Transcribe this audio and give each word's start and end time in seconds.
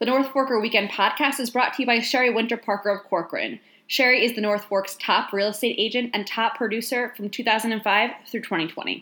The 0.00 0.06
North 0.06 0.26
Forker 0.32 0.60
Weekend 0.60 0.90
podcast 0.90 1.38
is 1.38 1.50
brought 1.50 1.74
to 1.74 1.82
you 1.82 1.86
by 1.86 2.00
Sherry 2.00 2.28
Winter 2.28 2.56
Parker 2.56 2.90
of 2.90 3.04
Corcoran. 3.04 3.60
Sherry 3.86 4.24
is 4.24 4.34
the 4.34 4.40
North 4.40 4.64
Fork's 4.64 4.96
top 4.96 5.32
real 5.32 5.46
estate 5.46 5.76
agent 5.78 6.10
and 6.12 6.26
top 6.26 6.56
producer 6.56 7.14
from 7.16 7.30
2005 7.30 8.10
through 8.28 8.40
2020. 8.40 9.00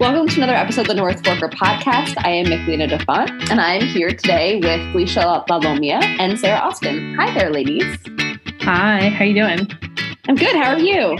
Welcome 0.00 0.26
to 0.26 0.36
another 0.38 0.54
episode 0.54 0.80
of 0.80 0.86
the 0.88 0.94
North 0.94 1.22
Forker 1.22 1.52
podcast. 1.52 2.14
I 2.24 2.30
am 2.30 2.46
Michelina 2.46 2.90
DaFonte, 2.90 3.48
and 3.48 3.60
I 3.60 3.74
am 3.74 3.86
here 3.86 4.10
today 4.10 4.56
with 4.56 4.90
Felicia 4.90 5.44
Lalomia 5.48 6.02
and 6.02 6.36
Sarah 6.36 6.58
Austin. 6.58 7.14
Hi 7.14 7.32
there, 7.32 7.50
ladies. 7.50 7.96
Hi, 8.62 9.08
how 9.08 9.24
you 9.24 9.34
doing? 9.34 9.68
I'm 10.26 10.34
good. 10.34 10.56
How 10.56 10.72
are 10.72 10.80
you? 10.80 11.16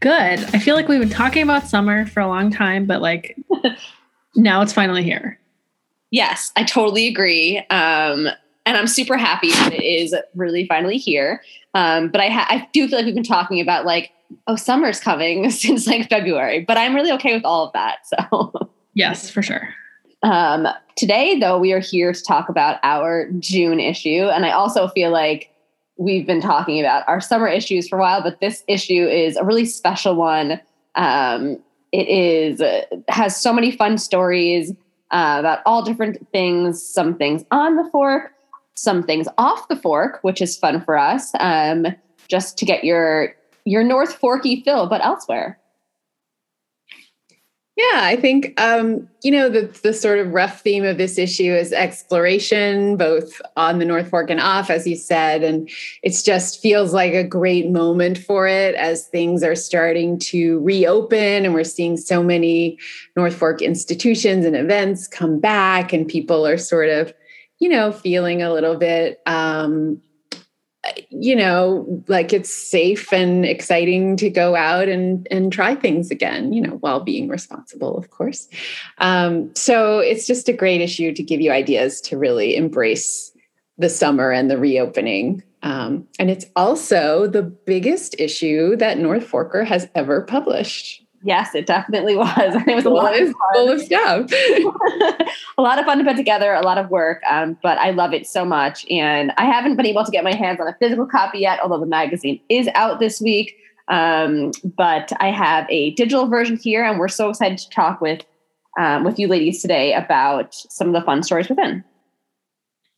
Good. 0.00 0.42
I 0.54 0.58
feel 0.58 0.74
like 0.74 0.88
we've 0.88 1.00
been 1.00 1.10
talking 1.10 1.42
about 1.42 1.66
summer 1.66 2.06
for 2.06 2.20
a 2.20 2.26
long 2.26 2.50
time, 2.50 2.86
but 2.86 3.02
like 3.02 3.36
now 4.36 4.62
it's 4.62 4.72
finally 4.72 5.02
here. 5.02 5.38
Yes, 6.10 6.52
I 6.56 6.64
totally 6.64 7.06
agree. 7.06 7.58
Um, 7.70 8.28
and 8.66 8.76
I'm 8.76 8.86
super 8.86 9.16
happy 9.16 9.50
that 9.50 9.72
it 9.72 9.82
is 9.82 10.14
really 10.34 10.66
finally 10.66 10.98
here. 10.98 11.42
Um, 11.74 12.08
but 12.08 12.20
I, 12.20 12.28
ha- 12.28 12.46
I 12.48 12.68
do 12.72 12.88
feel 12.88 12.98
like 12.98 13.06
we've 13.06 13.14
been 13.14 13.24
talking 13.24 13.60
about 13.60 13.84
like, 13.84 14.10
oh, 14.46 14.56
summer's 14.56 15.00
coming 15.00 15.50
since 15.50 15.86
like 15.86 16.08
February, 16.08 16.60
but 16.60 16.76
I'm 16.76 16.94
really 16.94 17.12
okay 17.12 17.34
with 17.34 17.44
all 17.44 17.66
of 17.66 17.72
that. 17.72 17.98
So, 18.06 18.52
yes, 18.94 19.30
for 19.30 19.42
sure. 19.42 19.68
Um, 20.22 20.66
today, 20.96 21.38
though, 21.38 21.58
we 21.58 21.72
are 21.72 21.78
here 21.78 22.12
to 22.12 22.22
talk 22.22 22.48
about 22.48 22.80
our 22.82 23.30
June 23.38 23.80
issue. 23.80 24.28
And 24.28 24.44
I 24.44 24.50
also 24.50 24.88
feel 24.88 25.10
like 25.10 25.50
we've 25.96 26.26
been 26.26 26.40
talking 26.40 26.80
about 26.80 27.06
our 27.08 27.20
summer 27.20 27.48
issues 27.48 27.88
for 27.88 27.98
a 27.98 28.00
while, 28.00 28.22
but 28.22 28.40
this 28.40 28.64
issue 28.66 29.06
is 29.06 29.36
a 29.36 29.44
really 29.44 29.64
special 29.64 30.14
one. 30.14 30.60
Um, 30.94 31.58
it 31.92 32.08
is 32.08 32.60
uh, 32.60 32.82
has 33.08 33.40
so 33.40 33.52
many 33.52 33.70
fun 33.70 33.98
stories 33.98 34.72
uh, 35.10 35.36
about 35.38 35.60
all 35.64 35.82
different 35.82 36.26
things. 36.32 36.82
Some 36.82 37.16
things 37.16 37.44
on 37.50 37.76
the 37.76 37.88
fork, 37.90 38.32
some 38.74 39.02
things 39.02 39.28
off 39.38 39.68
the 39.68 39.76
fork, 39.76 40.18
which 40.22 40.40
is 40.42 40.56
fun 40.56 40.82
for 40.84 40.98
us. 40.98 41.32
Um, 41.40 41.86
just 42.28 42.58
to 42.58 42.64
get 42.64 42.84
your 42.84 43.34
your 43.64 43.84
North 43.84 44.14
Forky 44.14 44.62
fill, 44.62 44.86
but 44.86 45.04
elsewhere. 45.04 45.57
Yeah, 47.78 48.00
I 48.02 48.16
think 48.16 48.60
um, 48.60 49.08
you 49.22 49.30
know 49.30 49.48
the 49.48 49.66
the 49.84 49.92
sort 49.92 50.18
of 50.18 50.34
rough 50.34 50.62
theme 50.62 50.84
of 50.84 50.98
this 50.98 51.16
issue 51.16 51.54
is 51.54 51.72
exploration, 51.72 52.96
both 52.96 53.40
on 53.56 53.78
the 53.78 53.84
North 53.84 54.08
Fork 54.10 54.30
and 54.30 54.40
off, 54.40 54.68
as 54.68 54.84
you 54.84 54.96
said, 54.96 55.44
and 55.44 55.70
it 56.02 56.20
just 56.24 56.60
feels 56.60 56.92
like 56.92 57.12
a 57.12 57.22
great 57.22 57.70
moment 57.70 58.18
for 58.18 58.48
it 58.48 58.74
as 58.74 59.06
things 59.06 59.44
are 59.44 59.54
starting 59.54 60.18
to 60.18 60.58
reopen, 60.58 61.44
and 61.44 61.54
we're 61.54 61.62
seeing 61.62 61.96
so 61.96 62.20
many 62.20 62.76
North 63.14 63.36
Fork 63.36 63.62
institutions 63.62 64.44
and 64.44 64.56
events 64.56 65.06
come 65.06 65.38
back, 65.38 65.92
and 65.92 66.08
people 66.08 66.44
are 66.44 66.58
sort 66.58 66.88
of, 66.88 67.14
you 67.60 67.68
know, 67.68 67.92
feeling 67.92 68.42
a 68.42 68.52
little 68.52 68.74
bit 68.74 69.20
um, 69.26 70.02
you 71.10 71.34
know 71.34 71.86
like 72.06 72.32
it's 72.32 72.54
safe 72.54 73.12
and 73.12 73.46
exciting 73.46 74.16
to 74.16 74.28
go 74.28 74.54
out 74.54 74.88
and 74.88 75.26
and 75.30 75.52
try 75.52 75.74
things 75.74 76.10
again 76.10 76.52
you 76.52 76.60
know 76.60 76.76
while 76.80 77.00
being 77.00 77.28
responsible 77.28 77.96
of 77.96 78.10
course. 78.10 78.48
Um, 78.98 79.54
so 79.54 79.98
it's 79.98 80.26
just 80.26 80.48
a 80.48 80.52
great 80.52 80.80
issue 80.80 81.12
to 81.14 81.22
give 81.22 81.40
you 81.40 81.50
ideas 81.50 82.00
to 82.02 82.18
really 82.18 82.56
embrace 82.56 83.32
the 83.78 83.88
summer 83.88 84.30
and 84.30 84.50
the 84.50 84.58
reopening. 84.58 85.42
Um, 85.62 86.06
and 86.18 86.30
it's 86.30 86.46
also 86.54 87.26
the 87.26 87.42
biggest 87.42 88.14
issue 88.18 88.76
that 88.76 88.98
north 88.98 89.28
forker 89.28 89.66
has 89.66 89.88
ever 89.94 90.22
published 90.22 91.04
Yes, 91.22 91.54
it 91.54 91.66
definitely 91.66 92.16
was. 92.16 92.54
It 92.66 92.74
was 92.74 92.84
a 92.84 92.90
lot 92.90 93.20
of 93.20 93.34
full 93.52 93.70
of 93.70 93.80
stuff. 93.80 94.30
a 95.58 95.62
lot 95.62 95.78
of 95.78 95.84
fun 95.84 95.98
to 95.98 96.04
put 96.04 96.16
together, 96.16 96.54
a 96.54 96.62
lot 96.62 96.78
of 96.78 96.90
work, 96.90 97.22
um, 97.28 97.56
but 97.62 97.78
I 97.78 97.90
love 97.90 98.12
it 98.12 98.26
so 98.26 98.44
much. 98.44 98.86
And 98.90 99.32
I 99.36 99.44
haven't 99.44 99.76
been 99.76 99.86
able 99.86 100.04
to 100.04 100.10
get 100.10 100.24
my 100.24 100.34
hands 100.34 100.60
on 100.60 100.68
a 100.68 100.76
physical 100.78 101.06
copy 101.06 101.40
yet, 101.40 101.60
although 101.60 101.80
the 101.80 101.86
magazine 101.86 102.40
is 102.48 102.68
out 102.74 103.00
this 103.00 103.20
week. 103.20 103.56
Um, 103.88 104.52
but 104.76 105.12
I 105.18 105.30
have 105.30 105.66
a 105.70 105.92
digital 105.92 106.28
version 106.28 106.56
here, 106.56 106.84
and 106.84 106.98
we're 106.98 107.08
so 107.08 107.30
excited 107.30 107.58
to 107.58 107.70
talk 107.70 108.00
with 108.00 108.24
um, 108.78 109.02
with 109.02 109.18
you 109.18 109.26
ladies 109.26 109.60
today 109.60 109.92
about 109.94 110.54
some 110.54 110.88
of 110.88 110.94
the 110.94 111.00
fun 111.00 111.22
stories 111.22 111.48
within. 111.48 111.82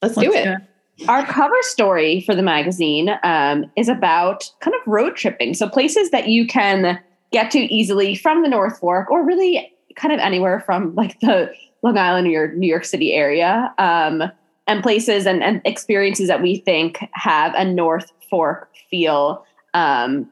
Let's, 0.02 0.16
Let's 0.16 0.28
do 0.28 0.36
it. 0.36 0.46
it. 0.46 1.08
Our 1.08 1.24
cover 1.24 1.54
story 1.62 2.20
for 2.26 2.34
the 2.34 2.42
magazine 2.42 3.10
um, 3.22 3.70
is 3.76 3.88
about 3.88 4.50
kind 4.60 4.74
of 4.74 4.80
road 4.86 5.16
tripping, 5.16 5.54
so 5.54 5.68
places 5.68 6.10
that 6.10 6.28
you 6.28 6.46
can 6.46 7.00
get 7.32 7.50
to 7.52 7.58
easily 7.58 8.14
from 8.14 8.42
the 8.42 8.48
North 8.48 8.78
Fork 8.78 9.10
or 9.10 9.24
really 9.24 9.72
kind 9.96 10.12
of 10.12 10.20
anywhere 10.20 10.60
from 10.60 10.94
like 10.94 11.18
the 11.20 11.52
Long 11.82 11.98
Island 11.98 12.28
or 12.28 12.54
New 12.54 12.66
York 12.66 12.84
City 12.84 13.12
area, 13.12 13.72
um, 13.78 14.22
and 14.66 14.82
places 14.82 15.26
and, 15.26 15.42
and, 15.42 15.60
experiences 15.64 16.28
that 16.28 16.42
we 16.42 16.56
think 16.56 16.98
have 17.12 17.54
a 17.54 17.64
North 17.64 18.12
Fork 18.28 18.70
feel. 18.90 19.44
Um, 19.74 20.30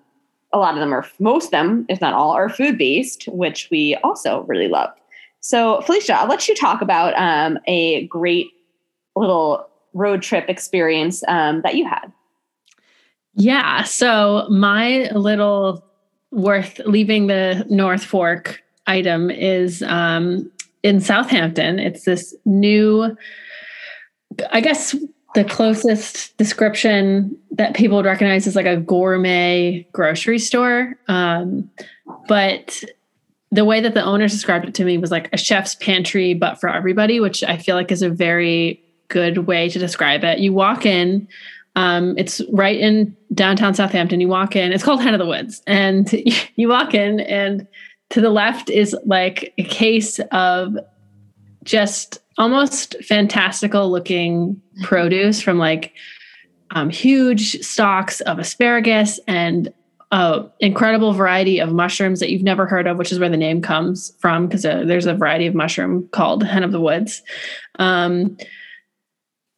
a 0.52 0.58
lot 0.58 0.74
of 0.74 0.80
them 0.80 0.94
are, 0.94 1.06
most 1.18 1.46
of 1.46 1.50
them, 1.50 1.86
if 1.88 2.00
not 2.00 2.14
all, 2.14 2.30
are 2.30 2.48
food 2.48 2.78
based, 2.78 3.26
which 3.28 3.68
we 3.70 3.96
also 3.96 4.42
really 4.42 4.68
love. 4.68 4.90
So, 5.40 5.80
Felicia, 5.82 6.14
I'll 6.14 6.28
let 6.28 6.48
you 6.48 6.54
talk 6.54 6.82
about 6.82 7.14
um, 7.16 7.58
a 7.66 8.06
great 8.06 8.48
little 9.16 9.68
road 9.92 10.22
trip 10.22 10.48
experience 10.48 11.22
um, 11.28 11.62
that 11.62 11.74
you 11.74 11.86
had. 11.86 12.12
Yeah. 13.34 13.84
So, 13.84 14.46
my 14.50 15.10
little 15.12 15.84
worth 16.30 16.80
leaving 16.86 17.26
the 17.26 17.64
North 17.68 18.04
Fork 18.04 18.62
item 18.86 19.30
is 19.30 19.82
um, 19.82 20.50
in 20.82 21.00
Southampton. 21.00 21.78
It's 21.78 22.04
this 22.04 22.34
new, 22.44 23.16
I 24.50 24.60
guess 24.60 24.94
the 25.34 25.44
closest 25.44 26.36
description 26.36 27.36
that 27.52 27.74
people 27.74 27.96
would 27.96 28.06
recognize 28.06 28.46
is 28.46 28.56
like 28.56 28.66
a 28.66 28.76
gourmet 28.76 29.86
grocery 29.92 30.38
store. 30.38 30.94
Um, 31.08 31.70
but 32.26 32.82
the 33.50 33.64
way 33.64 33.80
that 33.80 33.94
the 33.94 34.04
owners 34.04 34.32
described 34.32 34.66
it 34.66 34.74
to 34.74 34.84
me 34.84 34.98
was 34.98 35.10
like 35.10 35.28
a 35.32 35.36
chef's 35.38 35.74
pantry, 35.74 36.34
but 36.34 36.60
for 36.60 36.68
everybody, 36.68 37.20
which 37.20 37.42
I 37.42 37.56
feel 37.56 37.76
like 37.76 37.90
is 37.90 38.02
a 38.02 38.10
very 38.10 38.82
good 39.08 39.46
way 39.46 39.68
to 39.70 39.78
describe 39.78 40.22
it. 40.24 40.38
You 40.38 40.52
walk 40.52 40.84
in, 40.84 41.26
um, 41.78 42.18
it's 42.18 42.42
right 42.50 42.76
in 42.76 43.16
downtown 43.34 43.72
Southampton. 43.72 44.20
You 44.20 44.26
walk 44.26 44.56
in, 44.56 44.72
it's 44.72 44.82
called 44.82 45.00
Hen 45.00 45.14
of 45.14 45.20
the 45.20 45.26
Woods. 45.26 45.62
And 45.68 46.12
you 46.56 46.68
walk 46.68 46.92
in, 46.92 47.20
and 47.20 47.68
to 48.10 48.20
the 48.20 48.30
left 48.30 48.68
is 48.68 48.96
like 49.06 49.54
a 49.58 49.62
case 49.62 50.18
of 50.32 50.76
just 51.62 52.18
almost 52.36 52.96
fantastical 53.04 53.92
looking 53.92 54.60
produce 54.82 55.40
from 55.40 55.58
like 55.58 55.92
um, 56.72 56.90
huge 56.90 57.60
stalks 57.60 58.20
of 58.22 58.40
asparagus 58.40 59.20
and 59.28 59.72
an 60.10 60.50
incredible 60.58 61.12
variety 61.12 61.60
of 61.60 61.72
mushrooms 61.72 62.18
that 62.18 62.30
you've 62.30 62.42
never 62.42 62.66
heard 62.66 62.88
of, 62.88 62.96
which 62.96 63.12
is 63.12 63.20
where 63.20 63.28
the 63.28 63.36
name 63.36 63.62
comes 63.62 64.12
from, 64.18 64.48
because 64.48 64.64
uh, 64.64 64.82
there's 64.84 65.06
a 65.06 65.14
variety 65.14 65.46
of 65.46 65.54
mushroom 65.54 66.08
called 66.10 66.42
hen 66.42 66.64
of 66.64 66.72
the 66.72 66.80
woods. 66.80 67.22
Um, 67.78 68.36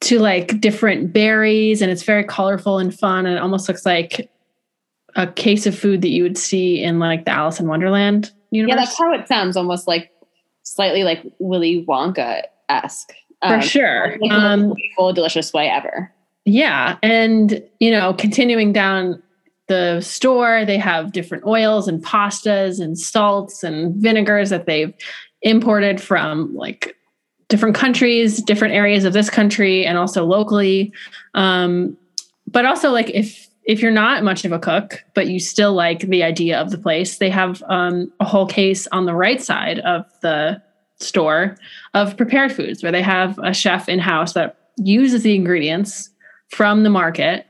to 0.01 0.19
like 0.19 0.59
different 0.59 1.13
berries 1.13 1.81
and 1.81 1.91
it's 1.91 2.03
very 2.03 2.23
colorful 2.23 2.79
and 2.79 2.97
fun 2.97 3.25
and 3.25 3.37
it 3.37 3.41
almost 3.41 3.67
looks 3.67 3.85
like 3.85 4.29
a 5.15 5.27
case 5.27 5.65
of 5.65 5.77
food 5.77 6.01
that 6.01 6.09
you 6.09 6.23
would 6.23 6.37
see 6.37 6.81
in 6.81 6.99
like 6.99 7.25
the 7.25 7.31
Alice 7.31 7.59
in 7.59 7.67
Wonderland 7.67 8.31
universe. 8.49 8.75
Yeah, 8.75 8.83
that's 8.83 8.97
how 8.97 9.13
it 9.13 9.27
sounds, 9.27 9.55
almost 9.55 9.87
like 9.87 10.11
slightly 10.63 11.03
like 11.03 11.21
Willy 11.39 11.85
Wonka 11.87 12.43
esque. 12.69 13.13
For 13.41 13.55
um, 13.55 13.61
sure. 13.61 14.17
Like 14.21 14.31
um, 14.31 14.73
full 14.95 15.13
delicious 15.13 15.51
way 15.53 15.67
ever. 15.67 16.13
Yeah. 16.45 16.97
And, 17.01 17.63
you 17.79 17.91
know, 17.91 18.13
continuing 18.13 18.73
down 18.73 19.21
the 19.67 20.01
store, 20.01 20.65
they 20.65 20.77
have 20.77 21.11
different 21.11 21.45
oils 21.45 21.87
and 21.87 22.03
pastas 22.03 22.79
and 22.79 22.97
salts 22.97 23.63
and 23.63 23.95
vinegars 23.95 24.49
that 24.49 24.65
they've 24.65 24.93
imported 25.41 25.99
from 25.99 26.53
like 26.55 26.95
different 27.51 27.75
countries, 27.75 28.41
different 28.41 28.73
areas 28.73 29.03
of 29.03 29.11
this 29.11 29.29
country, 29.29 29.85
and 29.85 29.97
also 29.97 30.23
locally. 30.23 30.93
Um, 31.35 31.97
but 32.47 32.65
also, 32.65 32.89
like 32.89 33.09
if 33.09 33.49
if 33.65 33.81
you're 33.81 33.91
not 33.91 34.23
much 34.23 34.45
of 34.45 34.53
a 34.53 34.57
cook, 34.57 35.03
but 35.13 35.27
you 35.27 35.39
still 35.39 35.73
like 35.73 35.99
the 35.99 36.23
idea 36.23 36.59
of 36.59 36.71
the 36.71 36.77
place, 36.77 37.17
they 37.17 37.29
have 37.29 37.61
um, 37.67 38.11
a 38.19 38.25
whole 38.25 38.47
case 38.47 38.87
on 38.87 39.05
the 39.05 39.13
right 39.13 39.41
side 39.41 39.79
of 39.79 40.05
the 40.21 40.61
store 40.99 41.57
of 41.93 42.15
prepared 42.15 42.53
foods, 42.53 42.81
where 42.81 42.91
they 42.91 43.01
have 43.01 43.37
a 43.43 43.53
chef 43.53 43.89
in 43.89 43.99
house 43.99 44.33
that 44.33 44.57
uses 44.77 45.23
the 45.23 45.35
ingredients 45.35 46.09
from 46.47 46.83
the 46.83 46.89
market 46.89 47.45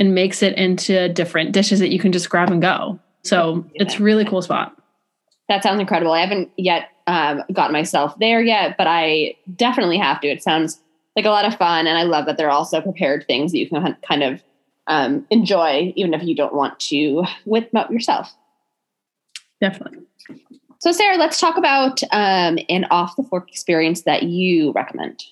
and 0.00 0.14
makes 0.14 0.42
it 0.42 0.58
into 0.58 1.08
different 1.10 1.52
dishes 1.52 1.78
that 1.78 1.92
you 1.92 2.00
can 2.00 2.10
just 2.10 2.28
grab 2.28 2.50
and 2.50 2.60
go. 2.60 2.98
So 3.22 3.64
it's 3.74 4.00
really 4.00 4.24
cool 4.24 4.42
spot. 4.42 4.76
That 5.48 5.62
sounds 5.62 5.80
incredible. 5.80 6.12
I 6.12 6.20
haven't 6.20 6.50
yet 6.56 6.90
um, 7.06 7.42
got 7.52 7.72
myself 7.72 8.18
there 8.18 8.42
yet, 8.42 8.76
but 8.78 8.86
I 8.86 9.36
definitely 9.56 9.98
have 9.98 10.20
to. 10.20 10.28
It 10.28 10.42
sounds 10.42 10.80
like 11.16 11.26
a 11.26 11.30
lot 11.30 11.44
of 11.44 11.56
fun, 11.56 11.86
and 11.86 11.98
I 11.98 12.02
love 12.02 12.26
that 12.26 12.36
they're 12.36 12.50
also 12.50 12.80
prepared 12.80 13.26
things 13.26 13.52
that 13.52 13.58
you 13.58 13.68
can 13.68 13.96
kind 14.08 14.22
of 14.22 14.42
um, 14.86 15.26
enjoy, 15.30 15.92
even 15.96 16.14
if 16.14 16.22
you 16.22 16.34
don't 16.34 16.54
want 16.54 16.78
to 16.80 17.24
whip 17.44 17.70
them 17.70 17.80
up 17.80 17.90
yourself. 17.90 18.34
Definitely. 19.60 20.00
So, 20.78 20.92
Sarah, 20.92 21.16
let's 21.16 21.40
talk 21.40 21.56
about 21.56 22.02
um, 22.10 22.58
an 22.68 22.84
off 22.90 23.16
the 23.16 23.22
fork 23.22 23.48
experience 23.48 24.02
that 24.02 24.24
you 24.24 24.72
recommend. 24.72 25.24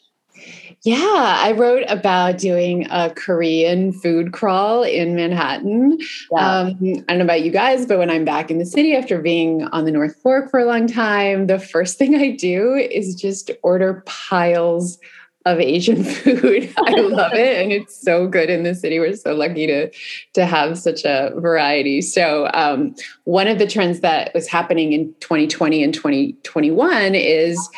Yeah, 0.84 1.36
I 1.38 1.52
wrote 1.52 1.84
about 1.86 2.38
doing 2.38 2.88
a 2.90 3.10
Korean 3.10 3.92
food 3.92 4.32
crawl 4.32 4.82
in 4.82 5.14
Manhattan. 5.14 5.98
Yeah. 6.32 6.38
Um, 6.38 6.76
I 6.82 7.12
don't 7.12 7.18
know 7.18 7.24
about 7.24 7.42
you 7.42 7.52
guys, 7.52 7.86
but 7.86 7.98
when 7.98 8.10
I'm 8.10 8.24
back 8.24 8.50
in 8.50 8.58
the 8.58 8.66
city 8.66 8.96
after 8.96 9.20
being 9.20 9.62
on 9.66 9.84
the 9.84 9.92
North 9.92 10.16
Fork 10.16 10.50
for 10.50 10.58
a 10.58 10.64
long 10.64 10.88
time, 10.88 11.46
the 11.46 11.60
first 11.60 11.98
thing 11.98 12.16
I 12.16 12.30
do 12.30 12.74
is 12.74 13.14
just 13.14 13.52
order 13.62 14.02
piles 14.06 14.98
of 15.44 15.60
Asian 15.60 16.02
food. 16.04 16.72
I 16.76 16.94
love 16.94 17.34
it, 17.34 17.62
and 17.62 17.70
it's 17.70 18.00
so 18.00 18.26
good 18.26 18.50
in 18.50 18.64
the 18.64 18.74
city. 18.74 18.98
We're 18.98 19.14
so 19.14 19.34
lucky 19.34 19.68
to 19.68 19.88
to 20.32 20.46
have 20.46 20.78
such 20.78 21.04
a 21.04 21.32
variety. 21.36 22.02
So, 22.02 22.50
um, 22.54 22.96
one 23.22 23.46
of 23.46 23.60
the 23.60 23.68
trends 23.68 24.00
that 24.00 24.34
was 24.34 24.48
happening 24.48 24.92
in 24.92 25.14
2020 25.20 25.84
and 25.84 25.94
2021 25.94 27.14
is 27.14 27.68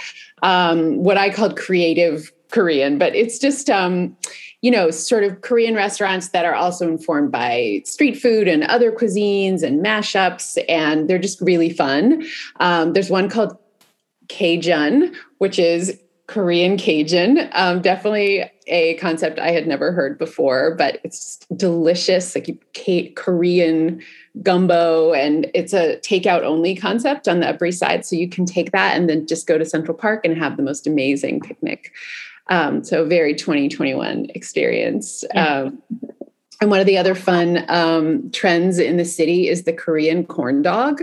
um, 0.43 0.97
what 1.05 1.19
I 1.19 1.29
called 1.29 1.59
creative 1.59 2.33
Korean, 2.51 2.99
but 2.99 3.15
it's 3.15 3.39
just 3.39 3.71
um, 3.71 4.17
you 4.65 4.71
know, 4.71 4.91
sort 4.91 5.25
of 5.25 5.43
Korean 5.43 5.75
restaurants 5.75 6.29
that 6.29 6.47
are 6.47 6.55
also 6.55 6.89
informed 6.89 7.31
by 7.31 7.83
street 7.85 8.15
food 8.15 8.49
and 8.49 8.65
other 8.65 8.91
cuisines 8.91 9.63
and 9.63 9.85
mashups, 9.85 10.57
and 10.71 11.07
they're 11.07 11.19
just 11.19 11.39
really 11.43 11.69
fun. 11.69 12.25
Um, 12.61 12.95
there's 12.95 13.11
one 13.11 13.29
called 13.29 13.59
Kjun, 14.29 15.15
which 15.37 15.59
is 15.59 16.01
Korean 16.29 16.79
Cajun. 16.79 17.51
Um, 17.53 17.83
definitely 17.83 18.51
a 18.67 18.95
concept 18.95 19.39
I 19.39 19.51
had 19.51 19.67
never 19.67 19.93
heard 19.93 20.19
before, 20.19 20.75
but 20.75 20.99
it's 21.05 21.41
delicious, 21.55 22.35
like 22.35 23.15
Korean 23.17 24.01
gumbo, 24.43 25.13
and 25.13 25.51
it's 25.53 25.75
a 25.75 25.99
takeout 25.99 26.43
only 26.43 26.75
concept 26.75 27.29
on 27.29 27.41
the 27.41 27.51
Upper 27.51 27.67
East 27.67 27.81
Side. 27.81 28.07
So 28.07 28.17
you 28.17 28.31
can 28.31 28.47
take 28.47 28.73
that 28.73 28.97
and 28.97 29.11
then 29.11 29.27
just 29.27 29.47
go 29.47 29.59
to 29.59 29.65
Central 29.67 29.95
Park 29.95 30.25
and 30.25 30.39
have 30.39 30.57
the 30.57 30.63
most 30.63 30.87
amazing 30.87 31.41
picnic. 31.41 31.93
Um, 32.49 32.85
so 32.85 33.07
very 33.07 33.35
2021 33.35 34.27
experience. 34.35 35.25
Yeah. 35.35 35.47
Um, 35.47 35.83
and 36.61 36.71
one 36.71 36.81
of 36.81 36.87
the 36.87 36.99
other 36.99 37.15
fun 37.15 37.65
um, 37.69 38.31
trends 38.31 38.79
in 38.79 38.97
the 38.97 39.05
city 39.05 39.49
is 39.49 39.65
the 39.65 39.73
Korean 39.73 40.25
corn 40.25 40.63
dog. 40.63 41.03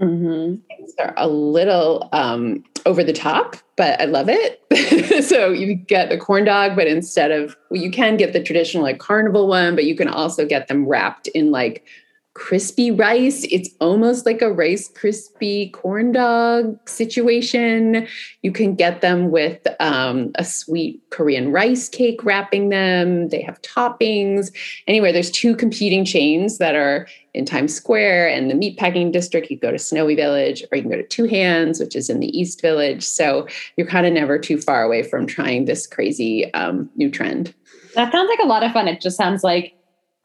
Mm-hmm. 0.00 0.56
are 0.98 1.14
a 1.16 1.28
little 1.28 2.08
um, 2.12 2.64
over 2.84 3.04
the 3.04 3.12
top, 3.12 3.56
but 3.76 4.00
I 4.00 4.06
love 4.06 4.28
it. 4.28 5.24
so 5.24 5.50
you 5.50 5.74
get 5.74 6.08
the 6.08 6.18
corn 6.18 6.44
dog, 6.44 6.74
but 6.74 6.88
instead 6.88 7.30
of 7.30 7.56
well, 7.70 7.80
you 7.80 7.92
can 7.92 8.16
get 8.16 8.32
the 8.32 8.42
traditional 8.42 8.82
like 8.82 8.98
carnival 8.98 9.46
one, 9.46 9.76
but 9.76 9.84
you 9.84 9.94
can 9.94 10.08
also 10.08 10.44
get 10.46 10.66
them 10.66 10.86
wrapped 10.86 11.28
in 11.28 11.52
like 11.52 11.86
crispy 12.34 12.90
rice. 12.90 13.46
It's 13.50 13.70
almost 13.80 14.26
like 14.26 14.42
a 14.42 14.52
rice 14.52 14.88
crispy 14.88 15.70
corn 15.70 16.10
dog 16.12 16.76
situation. 16.88 18.08
You 18.42 18.50
can 18.50 18.74
get 18.74 19.00
them 19.00 19.30
with 19.30 19.66
um, 19.78 20.32
a 20.34 20.44
sweet 20.44 21.00
Korean 21.10 21.52
rice 21.52 21.88
cake 21.88 22.24
wrapping 22.24 22.70
them. 22.70 23.28
They 23.28 23.40
have 23.42 23.62
toppings. 23.62 24.52
Anyway, 24.88 25.12
there's 25.12 25.30
two 25.30 25.54
competing 25.54 26.04
chains 26.04 26.58
that 26.58 26.74
are 26.74 27.06
in 27.34 27.44
Times 27.44 27.72
Square 27.72 28.28
and 28.28 28.50
the 28.50 28.54
meatpacking 28.54 29.12
district. 29.12 29.48
You 29.50 29.58
go 29.58 29.70
to 29.70 29.78
Snowy 29.78 30.16
Village 30.16 30.64
or 30.70 30.76
you 30.76 30.82
can 30.82 30.90
go 30.90 30.96
to 30.96 31.06
Two 31.06 31.24
Hands, 31.24 31.78
which 31.78 31.94
is 31.94 32.10
in 32.10 32.18
the 32.18 32.36
East 32.36 32.60
Village. 32.60 33.04
So 33.04 33.46
you're 33.76 33.86
kind 33.86 34.06
of 34.06 34.12
never 34.12 34.40
too 34.40 34.60
far 34.60 34.82
away 34.82 35.04
from 35.04 35.26
trying 35.26 35.66
this 35.66 35.86
crazy 35.86 36.52
um, 36.52 36.90
new 36.96 37.10
trend. 37.10 37.54
That 37.94 38.10
sounds 38.10 38.28
like 38.28 38.40
a 38.42 38.48
lot 38.48 38.64
of 38.64 38.72
fun. 38.72 38.88
It 38.88 39.00
just 39.00 39.16
sounds 39.16 39.44
like 39.44 39.72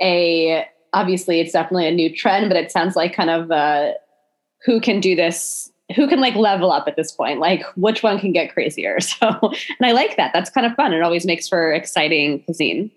a 0.02 0.66
obviously 0.94 1.40
it's 1.40 1.54
definitely 1.54 1.88
a 1.88 1.92
new 1.92 2.14
trend, 2.14 2.50
but 2.50 2.58
it 2.58 2.72
sounds 2.72 2.96
like 2.96 3.14
kind 3.14 3.30
of 3.30 3.52
uh, 3.52 3.94
who 4.66 4.80
can 4.80 5.00
do 5.00 5.16
this, 5.16 5.72
who 5.96 6.08
can 6.08 6.20
like 6.20 6.36
level 6.36 6.72
up 6.72 6.88
at 6.88 6.96
this 6.96 7.12
point, 7.12 7.40
like 7.40 7.64
which 7.76 8.04
one 8.04 8.20
can 8.20 8.32
get 8.32 8.54
crazier. 8.54 8.98
So, 9.20 9.28
and 9.42 9.84
I 9.84 9.92
like 9.92 10.18
that. 10.18 10.32
That's 10.34 10.50
kind 10.50 10.66
of 10.66 10.74
fun. 10.76 10.94
It 10.94 11.02
always 11.02 11.26
makes 11.26 11.48
for 11.48 11.74
exciting 11.74 12.44
cuisine. 12.44 12.92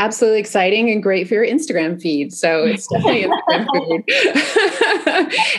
Absolutely 0.00 0.38
exciting 0.38 0.90
and 0.90 1.02
great 1.02 1.26
for 1.26 1.34
your 1.34 1.44
Instagram 1.46 2.00
feed. 2.00 2.32
So 2.32 2.62
it's 2.66 2.86
definitely 2.86 3.24
Instagram 3.24 3.66
food. 3.74 4.04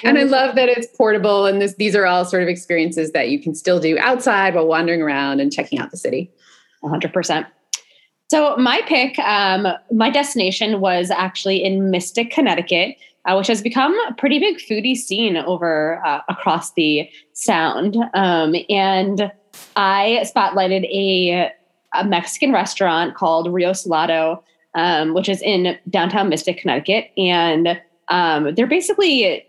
and 0.03 0.17
I 0.17 0.23
love 0.23 0.55
that 0.55 0.69
it's 0.69 0.87
portable 0.95 1.45
and 1.45 1.61
this 1.61 1.75
these 1.75 1.95
are 1.95 2.05
all 2.05 2.23
sort 2.23 2.41
of 2.41 2.47
experiences 2.49 3.11
that 3.11 3.29
you 3.29 3.41
can 3.41 3.53
still 3.53 3.79
do 3.79 3.97
outside 3.99 4.55
while 4.55 4.67
wandering 4.67 5.01
around 5.01 5.41
and 5.41 5.51
checking 5.51 5.79
out 5.79 5.91
the 5.91 5.97
city. 5.97 6.31
100%. 6.83 7.45
So 8.29 8.55
my 8.57 8.81
pick, 8.87 9.17
um, 9.19 9.67
my 9.91 10.11
destination 10.11 10.79
was 10.79 11.09
actually 11.09 11.63
in 11.63 11.89
Mystic, 11.89 12.29
Connecticut, 12.29 12.95
uh, 13.25 13.35
which 13.35 13.47
has 13.47 13.61
become 13.61 13.97
a 14.07 14.13
pretty 14.13 14.37
big 14.37 14.57
foodie 14.57 14.95
scene 14.95 15.35
over 15.35 15.99
uh, 16.05 16.21
across 16.29 16.73
the 16.73 17.09
Sound. 17.33 17.97
Um, 18.13 18.55
and 18.69 19.31
I 19.75 20.23
spotlighted 20.23 20.83
a, 20.85 21.51
a, 21.95 22.05
Mexican 22.05 22.51
restaurant 22.51 23.15
called 23.15 23.51
Rio 23.51 23.73
Salado, 23.73 24.43
um, 24.75 25.15
which 25.15 25.27
is 25.27 25.41
in 25.41 25.77
downtown 25.89 26.29
Mystic, 26.29 26.59
Connecticut, 26.59 27.09
and 27.17 27.81
um, 28.09 28.53
they're 28.53 28.67
basically 28.67 29.43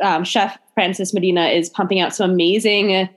um, 0.00 0.22
Chef 0.22 0.56
Francis 0.74 1.12
Medina 1.12 1.46
is 1.46 1.68
pumping 1.68 2.00
out 2.00 2.14
some 2.14 2.30
amazing 2.30 3.08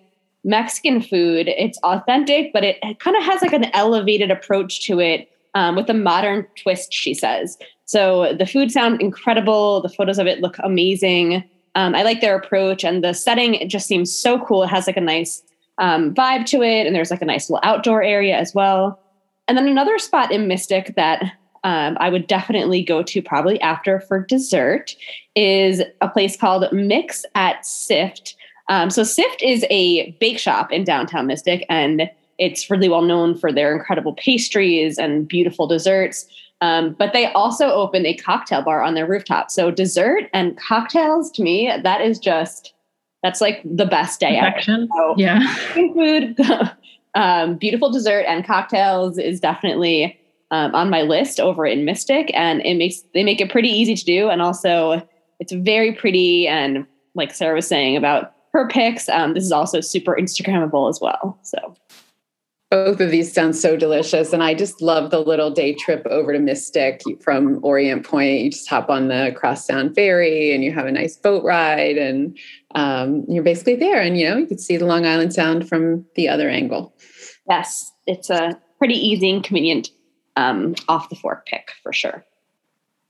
Mexican 0.44 1.02
food. 1.02 1.48
It's 1.48 1.78
authentic, 1.80 2.54
but 2.54 2.64
it, 2.64 2.78
kind 3.00 3.18
of 3.18 3.24
has 3.24 3.42
like 3.42 3.54
an 3.54 3.66
elevated 3.74 4.32
approach 4.32 4.86
to 4.88 5.00
it 5.00 5.30
um, 5.54 5.76
with 5.76 5.90
a 5.90 5.94
modern 5.94 6.48
twist, 6.62 6.94
she 6.94 7.14
says. 7.14 7.58
So 7.86 8.34
the 8.38 8.46
food 8.46 8.72
sound 8.72 9.02
incredible. 9.02 9.82
The 9.82 9.90
photos 9.90 10.20
of 10.20 10.28
it 10.28 10.42
look 10.42 10.58
amazing. 10.64 11.44
Um, 11.76 11.96
I 11.96 12.04
like 12.04 12.22
their 12.22 12.38
approach 12.38 12.84
and 12.84 13.04
the 13.04 13.14
setting. 13.14 13.56
It 13.56 13.68
just 13.68 13.88
seems 13.88 14.16
so 14.16 14.44
cool. 14.46 14.64
It 14.64 14.68
has 14.68 14.88
like 14.88 14.98
a 14.98 15.02
nice 15.02 15.42
um, 15.78 16.14
vibe 16.14 16.46
to 16.48 16.62
it, 16.62 16.86
and 16.86 16.96
there's 16.96 17.12
like 17.12 17.22
a 17.22 17.26
nice 17.26 17.50
little 17.50 17.62
outdoor 17.64 18.04
area 18.04 18.36
as 18.38 18.54
well. 18.54 19.00
And 19.48 19.58
then 19.58 19.68
another 19.68 19.98
spot 19.98 20.32
in 20.32 20.48
Mystic 20.48 20.94
that 20.96 21.24
um, 21.64 21.98
I 22.00 22.10
would 22.10 22.28
definitely 22.28 22.84
go 22.84 23.04
to 23.04 23.22
probably 23.22 23.60
after 23.62 24.00
for 24.02 24.26
dessert 24.26 24.96
is 25.36 25.82
a 26.02 26.08
place 26.08 26.38
called 26.38 26.72
Mix 26.72 27.26
at 27.36 27.66
Sift. 27.66 28.36
Um, 28.70 28.90
so 28.90 29.04
Sift 29.04 29.42
is 29.42 29.66
a 29.70 30.12
bake 30.20 30.40
shop 30.40 30.72
in 30.72 30.84
downtown 30.84 31.28
Mystic, 31.28 31.66
and 31.70 32.10
it's 32.38 32.70
really 32.70 32.88
well 32.88 33.02
known 33.02 33.36
for 33.38 33.52
their 33.52 33.76
incredible 33.76 34.14
pastries 34.14 34.98
and 34.98 35.28
beautiful 35.28 35.68
desserts. 35.68 36.28
Um, 36.62 36.96
but 36.98 37.14
they 37.14 37.32
also 37.34 37.70
open 37.70 38.06
a 38.06 38.14
cocktail 38.14 38.62
bar 38.62 38.82
on 38.82 38.94
their 38.94 39.08
rooftop. 39.08 39.50
So 39.50 39.72
dessert 39.72 40.30
and 40.34 40.58
cocktails 40.58 41.32
to 41.32 41.42
me, 41.42 41.72
that 41.84 42.02
is 42.02 42.20
just 42.20 42.74
that's 43.24 43.42
like 43.42 43.62
the 43.66 43.86
best 43.86 44.20
day 44.20 44.40
Perfection. 44.40 44.84
ever. 44.84 44.88
So 44.96 45.16
yeah, 45.18 45.56
food, 45.74 46.40
um, 47.16 47.58
beautiful 47.58 47.92
dessert 47.92 48.26
and 48.28 48.46
cocktails 48.46 49.18
is 49.18 49.40
definitely 49.40 50.18
um, 50.52 50.74
on 50.74 50.90
my 50.90 51.02
list 51.02 51.40
over 51.40 51.66
in 51.66 51.86
Mystic, 51.86 52.32
and 52.34 52.62
it 52.62 52.76
makes 52.76 53.02
they 53.14 53.24
make 53.24 53.42
it 53.42 53.50
pretty 53.50 53.70
easy 53.70 53.96
to 53.96 54.06
do, 54.06 54.30
and 54.30 54.42
also 54.42 55.06
it's 55.40 55.54
very 55.54 55.94
pretty 55.94 56.48
and 56.48 56.86
like 57.16 57.34
Sarah 57.34 57.56
was 57.56 57.68
saying 57.68 57.98
about 57.98 58.34
her 58.54 58.68
picks. 58.68 59.10
Um, 59.10 59.34
this 59.34 59.44
is 59.44 59.52
also 59.52 59.82
super 59.82 60.16
Instagrammable 60.16 60.90
as 60.90 61.00
well. 61.02 61.40
So 61.44 61.76
both 62.70 63.02
of 63.02 63.10
these 63.10 63.34
sound 63.34 63.56
so 63.56 63.76
delicious. 63.76 64.32
And 64.32 64.44
I 64.44 64.54
just 64.54 64.82
love 64.82 65.10
the 65.10 65.20
little 65.20 65.50
day 65.50 65.74
trip 65.74 66.06
over 66.06 66.34
to 66.34 66.40
Mystic 66.40 67.02
from 67.22 67.60
Orient 67.64 68.06
Point. 68.06 68.42
You 68.42 68.52
just 68.52 68.70
hop 68.70 68.90
on 68.90 69.08
the 69.08 69.34
Cross 69.36 69.66
Sound 69.66 69.96
Ferry 69.96 70.54
and 70.54 70.64
you 70.64 70.72
have 70.72 70.86
a 70.86 70.92
nice 70.92 71.18
boat 71.18 71.44
ride 71.44 71.98
and 71.98 72.38
um, 72.76 73.26
you're 73.28 73.44
basically 73.44 73.76
there. 73.76 74.02
And, 74.02 74.20
you 74.20 74.30
know, 74.30 74.38
you 74.38 74.46
can 74.46 74.60
see 74.60 74.78
the 74.78 74.86
Long 74.86 75.06
Island 75.06 75.34
Sound 75.34 75.68
from 75.68 76.06
the 76.16 76.30
other 76.30 76.48
angle. 76.48 76.94
Yes, 77.50 77.92
it's 78.06 78.30
a 78.30 78.60
pretty 78.78 78.96
easy 78.96 79.32
and 79.32 79.44
convenient 79.44 79.90
um, 80.36 80.76
off 80.88 81.10
the 81.10 81.16
fork 81.16 81.48
pick 81.48 81.72
for 81.82 81.92
sure. 81.92 82.24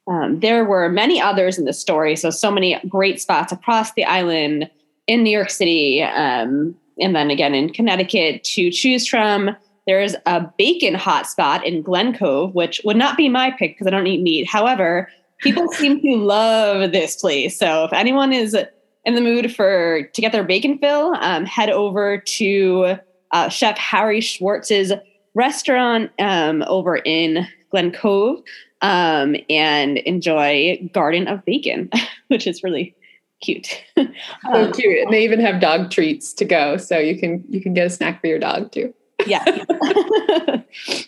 Um, 0.07 0.39
there 0.39 0.63
were 0.63 0.89
many 0.89 1.21
others 1.21 1.59
in 1.59 1.65
the 1.65 1.73
story. 1.73 2.15
So, 2.15 2.29
so 2.29 2.49
many 2.49 2.79
great 2.87 3.21
spots 3.21 3.51
across 3.51 3.93
the 3.93 4.05
island 4.05 4.69
in 5.09 5.23
New 5.23 5.31
York 5.31 5.49
City, 5.49 6.03
um, 6.03 6.75
and 6.99 7.15
then 7.15 7.31
again 7.31 7.55
in 7.55 7.73
Connecticut 7.73 8.43
to 8.43 8.69
choose 8.69 9.07
from. 9.07 9.55
There's 9.87 10.15
a 10.27 10.41
bacon 10.59 10.93
hotspot 10.93 11.63
in 11.63 11.81
Glen 11.81 12.15
Cove, 12.15 12.53
which 12.53 12.79
would 12.85 12.95
not 12.95 13.17
be 13.17 13.27
my 13.27 13.49
pick 13.49 13.71
because 13.71 13.87
I 13.87 13.89
don't 13.89 14.05
eat 14.05 14.21
meat. 14.21 14.47
However, 14.47 15.09
people 15.39 15.67
seem 15.73 15.99
to 16.01 16.15
love 16.15 16.91
this 16.91 17.15
place. 17.15 17.57
So 17.57 17.85
if 17.85 17.91
anyone 17.91 18.31
is 18.31 18.55
in 19.03 19.15
the 19.15 19.21
mood 19.21 19.53
for 19.55 20.03
to 20.03 20.21
get 20.21 20.31
their 20.31 20.43
bacon 20.43 20.77
fill, 20.77 21.15
um, 21.15 21.43
head 21.43 21.71
over 21.71 22.19
to 22.19 22.97
uh, 23.31 23.49
Chef 23.49 23.79
Harry 23.79 24.21
Schwartz's 24.21 24.93
restaurant 25.33 26.11
um, 26.19 26.63
over 26.67 26.97
in 26.97 27.47
Glen 27.71 27.91
Cove 27.91 28.43
um, 28.81 29.35
and 29.49 29.97
enjoy 29.99 30.87
Garden 30.93 31.27
of 31.27 31.43
Bacon, 31.45 31.89
which 32.27 32.45
is 32.45 32.63
really 32.63 32.95
cute. 33.41 33.83
so 33.97 34.05
um, 34.53 34.71
cute. 34.71 34.99
And 35.03 35.13
they 35.13 35.23
even 35.23 35.39
have 35.39 35.61
dog 35.61 35.91
treats 35.91 36.33
to 36.33 36.45
go. 36.45 36.77
So 36.77 36.97
you 36.97 37.19
can 37.19 37.43
you 37.49 37.61
can 37.61 37.73
get 37.73 37.87
a 37.87 37.89
snack 37.89 38.21
for 38.21 38.27
your 38.27 38.39
dog 38.39 38.71
too. 38.71 38.93
yeah. 39.25 39.43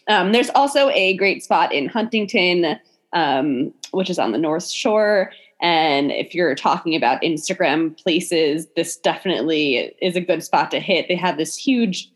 um, 0.07 0.31
there's 0.31 0.49
also 0.51 0.89
a 0.89 1.15
great 1.17 1.43
spot 1.43 1.73
in 1.73 1.87
Huntington, 1.87 2.77
um, 3.13 3.73
which 3.91 4.09
is 4.09 4.19
on 4.19 4.31
the 4.31 4.37
North 4.37 4.69
Shore. 4.69 5.31
And 5.61 6.11
if 6.11 6.33
you're 6.33 6.55
talking 6.55 6.95
about 6.95 7.21
Instagram 7.21 7.95
places, 8.01 8.67
this 8.75 8.97
definitely 8.97 9.93
is 10.01 10.15
a 10.15 10.21
good 10.21 10.43
spot 10.43 10.71
to 10.71 10.79
hit. 10.79 11.07
They 11.07 11.15
have 11.15 11.37
this 11.37 11.55
huge 11.55 12.11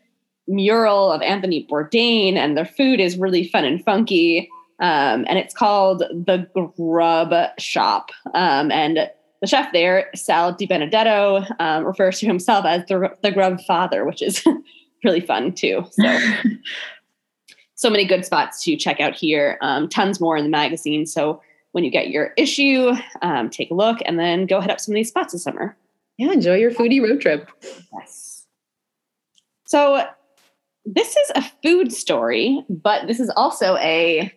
mural 0.48 1.12
of 1.12 1.22
Anthony 1.22 1.65
Bourdain, 1.69 2.36
and 2.36 2.57
their 2.57 2.65
food 2.65 3.00
is 3.00 3.17
really 3.17 3.48
fun 3.48 3.63
and 3.63 3.84
funky. 3.84 4.50
Um, 4.79 5.25
and 5.29 5.38
it's 5.38 5.53
called 5.53 6.00
the 6.00 6.48
Grub 6.75 7.34
Shop. 7.57 8.10
Um, 8.34 8.72
and 8.72 9.10
the 9.42 9.48
chef 9.48 9.72
there, 9.74 10.10
Sal 10.15 10.54
Di 10.54 10.65
Benedetto, 10.65 11.44
um, 11.60 11.86
refers 11.86 12.20
to 12.20 12.25
himself 12.25 12.65
as 12.65 12.86
the, 12.88 13.10
the 13.22 13.32
Grub 13.32 13.62
Father, 13.62 14.06
which 14.06 14.22
is 14.22 14.44
really 15.04 15.20
fun 15.20 15.54
too. 15.54 15.86
So, 15.92 16.20
so 17.75 17.89
many 17.89 18.06
good 18.06 18.25
spots 18.25 18.63
to 18.63 18.75
check 18.75 19.00
out 19.00 19.15
here. 19.15 19.58
Um, 19.62 19.89
tons 19.89 20.20
more 20.20 20.38
in 20.38 20.44
the 20.44 20.50
magazine. 20.50 21.06
So 21.06 21.42
when 21.74 21.84
you 21.84 21.92
get 21.92 22.10
your 22.10 22.32
issue, 22.38 22.94
um, 23.22 23.50
take 23.50 23.70
a 23.72 23.74
look 23.74 24.00
and 24.06 24.18
then 24.18 24.46
go 24.46 24.62
hit 24.62 24.72
up 24.72 24.80
some 24.80 24.94
of 24.94 24.96
these 24.96 25.10
spots 25.10 25.34
this 25.34 25.44
summer. 25.44 25.75
Yeah, 26.18 26.32
enjoy 26.32 26.56
your 26.56 26.72
foodie 26.72 27.01
road 27.01 27.20
trip. 27.20 27.50
Yes. 27.94 28.46
So 29.65 30.06
this 30.86 31.18
is 31.18 31.32
a 31.36 31.42
food 31.63 31.92
story, 31.92 32.63
but 32.70 33.08
this 33.08 33.20
is 33.20 33.30
also 33.36 33.75
a 33.77 34.32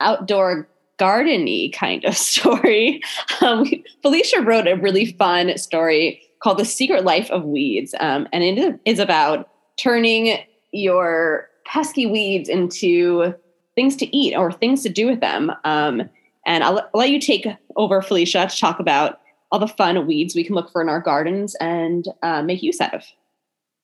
outdoor 0.00 0.68
gardeny 1.00 1.72
kind 1.72 2.04
of 2.04 2.16
story. 2.16 3.00
Um, 3.40 3.66
Felicia 4.02 4.42
wrote 4.42 4.68
a 4.68 4.76
really 4.76 5.06
fun 5.12 5.56
story 5.58 6.22
called 6.42 6.58
"The 6.58 6.64
Secret 6.64 7.04
Life 7.04 7.30
of 7.30 7.44
Weeds," 7.44 7.94
um, 8.00 8.28
and 8.32 8.44
it 8.44 8.80
is 8.84 8.98
about 8.98 9.48
turning 9.78 10.38
your 10.72 11.48
pesky 11.66 12.06
weeds 12.06 12.48
into 12.48 13.34
things 13.74 13.96
to 13.96 14.16
eat 14.16 14.34
or 14.34 14.52
things 14.52 14.82
to 14.82 14.88
do 14.88 15.06
with 15.06 15.20
them. 15.20 15.52
Um, 15.64 16.08
and 16.46 16.64
I'll, 16.64 16.78
I'll, 16.78 16.90
let 16.94 17.10
you 17.10 17.20
take 17.20 17.46
over, 17.76 18.02
Felicia, 18.02 18.46
to 18.48 18.56
talk 18.56 18.80
about 18.80 19.20
all 19.52 19.58
the 19.58 19.68
fun 19.68 20.06
weeds 20.06 20.34
we 20.34 20.44
can 20.44 20.54
look 20.54 20.70
for 20.70 20.82
in 20.82 20.88
our 20.88 21.00
gardens 21.00 21.54
and 21.56 22.06
uh, 22.22 22.42
make 22.42 22.62
use 22.62 22.80
of. 22.80 23.04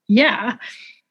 Yeah. 0.08 0.56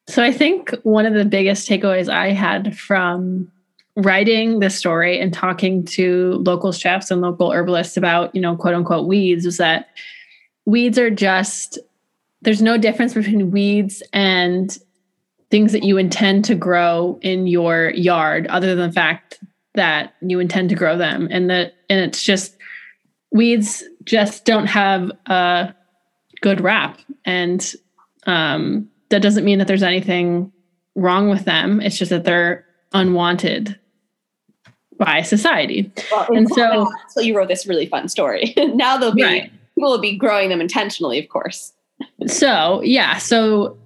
So 0.07 0.23
I 0.23 0.31
think 0.31 0.71
one 0.83 1.05
of 1.05 1.13
the 1.13 1.25
biggest 1.25 1.67
takeaways 1.67 2.09
I 2.09 2.31
had 2.31 2.77
from 2.77 3.51
writing 3.95 4.59
this 4.59 4.75
story 4.77 5.19
and 5.19 5.33
talking 5.33 5.85
to 5.85 6.33
local 6.45 6.71
chefs 6.71 7.11
and 7.11 7.21
local 7.21 7.51
herbalists 7.51 7.95
about, 7.95 8.33
you 8.35 8.41
know, 8.41 8.55
quote 8.55 8.73
unquote 8.73 9.07
weeds 9.07 9.45
was 9.45 9.57
that 9.57 9.89
weeds 10.65 10.97
are 10.97 11.09
just 11.09 11.79
there's 12.41 12.61
no 12.61 12.77
difference 12.77 13.13
between 13.13 13.49
weeds 13.51 14.03
and 14.13 14.77
things 15.49 15.71
that 15.71 15.83
you 15.83 15.97
intend 15.97 16.45
to 16.45 16.55
grow 16.55 17.17
in 17.21 17.47
your 17.47 17.91
yard 17.91 18.45
other 18.47 18.75
than 18.75 18.89
the 18.89 18.93
fact 18.93 19.39
that 19.73 20.13
you 20.21 20.39
intend 20.39 20.69
to 20.69 20.75
grow 20.75 20.97
them. 20.97 21.27
And 21.31 21.49
that 21.49 21.73
and 21.89 21.99
it's 21.99 22.23
just 22.23 22.57
weeds 23.31 23.83
just 24.03 24.45
don't 24.45 24.67
have 24.67 25.11
a 25.27 25.73
good 26.41 26.61
rap 26.61 26.99
and 27.25 27.73
um, 28.27 28.89
that 29.09 29.21
doesn't 29.21 29.45
mean 29.45 29.59
that 29.59 29.67
there's 29.67 29.83
anything 29.83 30.51
wrong 30.95 31.29
with 31.29 31.45
them. 31.45 31.79
It's 31.81 31.97
just 31.97 32.09
that 32.09 32.23
they're 32.23 32.65
unwanted 32.93 33.79
by 34.97 35.21
society. 35.21 35.91
Well, 36.11 36.27
and 36.29 36.49
so 36.49 36.89
so 37.09 37.21
you 37.21 37.35
wrote 37.35 37.47
this 37.47 37.67
really 37.67 37.85
fun 37.85 38.07
story. 38.09 38.53
Now 38.75 38.97
they'll 38.97 39.13
be 39.13 39.23
right. 39.23 39.51
people 39.75 39.91
will 39.91 40.01
be 40.01 40.17
growing 40.17 40.49
them 40.49 40.61
intentionally 40.61 41.19
of 41.19 41.29
course. 41.29 41.73
So 42.27 42.81
yeah 42.83 43.17
so 43.17 43.77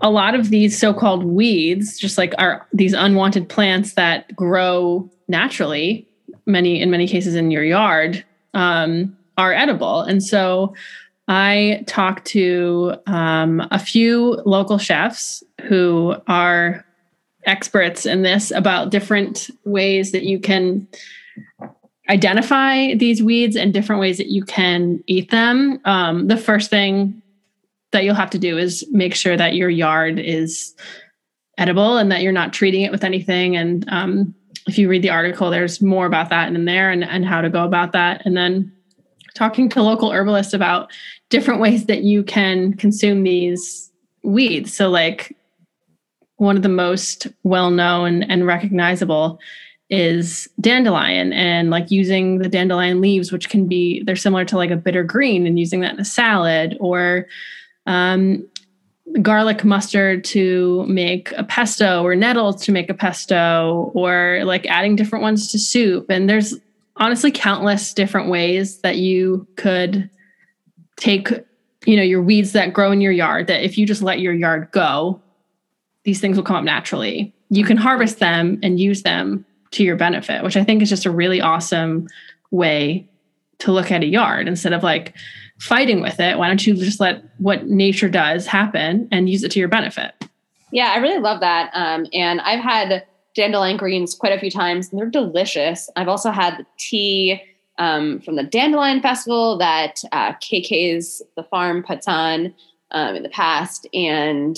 a 0.00 0.10
lot 0.10 0.34
of 0.34 0.50
these 0.50 0.78
so-called 0.78 1.24
weeds 1.24 1.98
just 1.98 2.18
like 2.18 2.34
are 2.38 2.66
these 2.72 2.92
unwanted 2.92 3.48
plants 3.48 3.94
that 3.94 4.34
grow 4.34 5.08
naturally 5.28 6.08
many 6.46 6.80
in 6.80 6.90
many 6.90 7.06
cases 7.06 7.34
in 7.34 7.50
your 7.50 7.64
yard 7.64 8.24
um, 8.54 9.16
are 9.38 9.52
edible. 9.52 10.02
And 10.02 10.22
so 10.22 10.74
i 11.28 11.84
talked 11.86 12.26
to 12.26 12.94
um, 13.06 13.66
a 13.70 13.78
few 13.78 14.42
local 14.44 14.78
chefs 14.78 15.44
who 15.62 16.16
are 16.26 16.84
experts 17.44 18.06
in 18.06 18.22
this 18.22 18.50
about 18.50 18.90
different 18.90 19.50
ways 19.64 20.12
that 20.12 20.24
you 20.24 20.38
can 20.38 20.86
identify 22.08 22.94
these 22.94 23.22
weeds 23.22 23.56
and 23.56 23.72
different 23.72 24.00
ways 24.00 24.18
that 24.18 24.28
you 24.28 24.44
can 24.44 25.02
eat 25.06 25.30
them 25.30 25.80
um, 25.84 26.28
the 26.28 26.36
first 26.36 26.70
thing 26.70 27.22
that 27.92 28.04
you'll 28.04 28.14
have 28.14 28.30
to 28.30 28.38
do 28.38 28.58
is 28.58 28.84
make 28.90 29.14
sure 29.14 29.36
that 29.36 29.54
your 29.54 29.70
yard 29.70 30.18
is 30.18 30.74
edible 31.58 31.98
and 31.98 32.10
that 32.10 32.22
you're 32.22 32.32
not 32.32 32.52
treating 32.52 32.82
it 32.82 32.90
with 32.90 33.04
anything. 33.04 33.56
And 33.56 33.88
um, 33.88 34.34
if 34.66 34.78
you 34.78 34.88
read 34.88 35.02
the 35.02 35.10
article, 35.10 35.50
there's 35.50 35.80
more 35.80 36.06
about 36.06 36.30
that 36.30 36.52
in 36.52 36.64
there 36.64 36.90
and, 36.90 37.04
and 37.04 37.24
how 37.24 37.40
to 37.40 37.50
go 37.50 37.64
about 37.64 37.92
that. 37.92 38.22
And 38.24 38.36
then 38.36 38.72
talking 39.34 39.68
to 39.70 39.82
local 39.82 40.10
herbalists 40.10 40.54
about 40.54 40.90
different 41.28 41.60
ways 41.60 41.86
that 41.86 42.02
you 42.02 42.22
can 42.22 42.74
consume 42.74 43.22
these 43.22 43.90
weeds. 44.22 44.74
So, 44.74 44.88
like, 44.90 45.36
one 46.36 46.56
of 46.56 46.62
the 46.62 46.68
most 46.68 47.26
well 47.42 47.70
known 47.70 48.22
and 48.24 48.46
recognizable 48.46 49.38
is 49.90 50.48
dandelion 50.60 51.32
and 51.34 51.70
like 51.70 51.90
using 51.90 52.38
the 52.38 52.48
dandelion 52.48 53.00
leaves 53.00 53.30
which 53.30 53.50
can 53.50 53.68
be 53.68 54.02
they're 54.04 54.16
similar 54.16 54.44
to 54.44 54.56
like 54.56 54.70
a 54.70 54.76
bitter 54.76 55.04
green 55.04 55.46
and 55.46 55.58
using 55.58 55.80
that 55.80 55.92
in 55.92 56.00
a 56.00 56.04
salad 56.04 56.76
or 56.80 57.26
um, 57.86 58.46
garlic 59.20 59.64
mustard 59.64 60.24
to 60.24 60.86
make 60.86 61.32
a 61.32 61.44
pesto 61.44 62.02
or 62.02 62.14
nettles 62.14 62.64
to 62.64 62.72
make 62.72 62.88
a 62.88 62.94
pesto 62.94 63.90
or 63.94 64.40
like 64.44 64.66
adding 64.66 64.96
different 64.96 65.22
ones 65.22 65.50
to 65.50 65.58
soup. 65.58 66.06
And 66.08 66.30
there's 66.30 66.54
honestly 66.96 67.30
countless 67.30 67.92
different 67.92 68.30
ways 68.30 68.78
that 68.78 68.96
you 68.96 69.46
could 69.56 70.08
take 70.96 71.28
you 71.84 71.96
know 71.96 72.02
your 72.02 72.22
weeds 72.22 72.52
that 72.52 72.72
grow 72.72 72.92
in 72.92 73.00
your 73.00 73.12
yard 73.12 73.48
that 73.48 73.64
if 73.64 73.76
you 73.76 73.84
just 73.84 74.02
let 74.02 74.20
your 74.20 74.32
yard 74.32 74.68
go 74.70 75.20
these 76.04 76.20
things 76.20 76.36
will 76.36 76.44
come 76.44 76.56
up 76.56 76.64
naturally 76.64 77.32
you 77.50 77.64
can 77.64 77.76
harvest 77.76 78.18
them 78.18 78.58
and 78.62 78.80
use 78.80 79.02
them 79.02 79.44
to 79.70 79.82
your 79.82 79.96
benefit 79.96 80.42
which 80.42 80.56
i 80.56 80.64
think 80.64 80.82
is 80.82 80.88
just 80.88 81.06
a 81.06 81.10
really 81.10 81.40
awesome 81.40 82.08
way 82.50 83.08
to 83.58 83.72
look 83.72 83.90
at 83.90 84.02
a 84.02 84.06
yard 84.06 84.48
instead 84.48 84.72
of 84.72 84.82
like 84.82 85.14
fighting 85.62 86.00
with 86.00 86.18
it, 86.18 86.38
why 86.38 86.48
don't 86.48 86.66
you 86.66 86.74
just 86.74 86.98
let 86.98 87.22
what 87.38 87.68
nature 87.68 88.08
does 88.08 88.46
happen 88.46 89.08
and 89.12 89.28
use 89.28 89.44
it 89.44 89.50
to 89.52 89.60
your 89.60 89.68
benefit? 89.68 90.12
Yeah, 90.72 90.92
I 90.92 90.96
really 90.98 91.20
love 91.20 91.38
that. 91.40 91.70
Um, 91.72 92.06
and 92.12 92.40
I've 92.40 92.60
had 92.60 93.04
dandelion 93.36 93.76
greens 93.76 94.14
quite 94.14 94.32
a 94.32 94.40
few 94.40 94.50
times, 94.50 94.90
and 94.90 94.98
they're 94.98 95.08
delicious. 95.08 95.88
I've 95.94 96.08
also 96.08 96.32
had 96.32 96.58
the 96.58 96.66
tea 96.78 97.40
um, 97.78 98.20
from 98.20 98.34
the 98.34 98.42
Dandelion 98.42 99.00
Festival 99.00 99.56
that 99.58 100.02
uh, 100.10 100.32
KK's 100.34 101.22
The 101.36 101.44
Farm 101.44 101.84
puts 101.84 102.08
on 102.08 102.52
um, 102.90 103.14
in 103.14 103.22
the 103.22 103.28
past. 103.28 103.86
And 103.94 104.56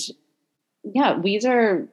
yeah, 0.93 1.17
weeds 1.17 1.45
are 1.45 1.87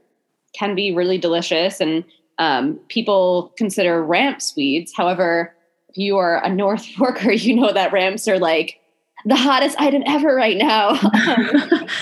can 0.54 0.74
be 0.74 0.94
really 0.94 1.18
delicious, 1.18 1.80
and 1.80 2.04
um, 2.38 2.78
people 2.88 3.52
consider 3.56 4.02
ramps 4.04 4.54
weeds. 4.56 4.92
However, 4.94 5.54
if 5.88 5.96
you 5.96 6.16
are 6.18 6.42
a 6.44 6.48
North 6.48 6.84
Forker, 6.96 7.40
you 7.40 7.56
know 7.56 7.72
that 7.72 7.92
ramps 7.92 8.28
are 8.28 8.38
like 8.38 8.78
the 9.24 9.36
hottest 9.36 9.80
item 9.80 10.02
ever 10.06 10.34
right 10.34 10.56
now. 10.56 10.88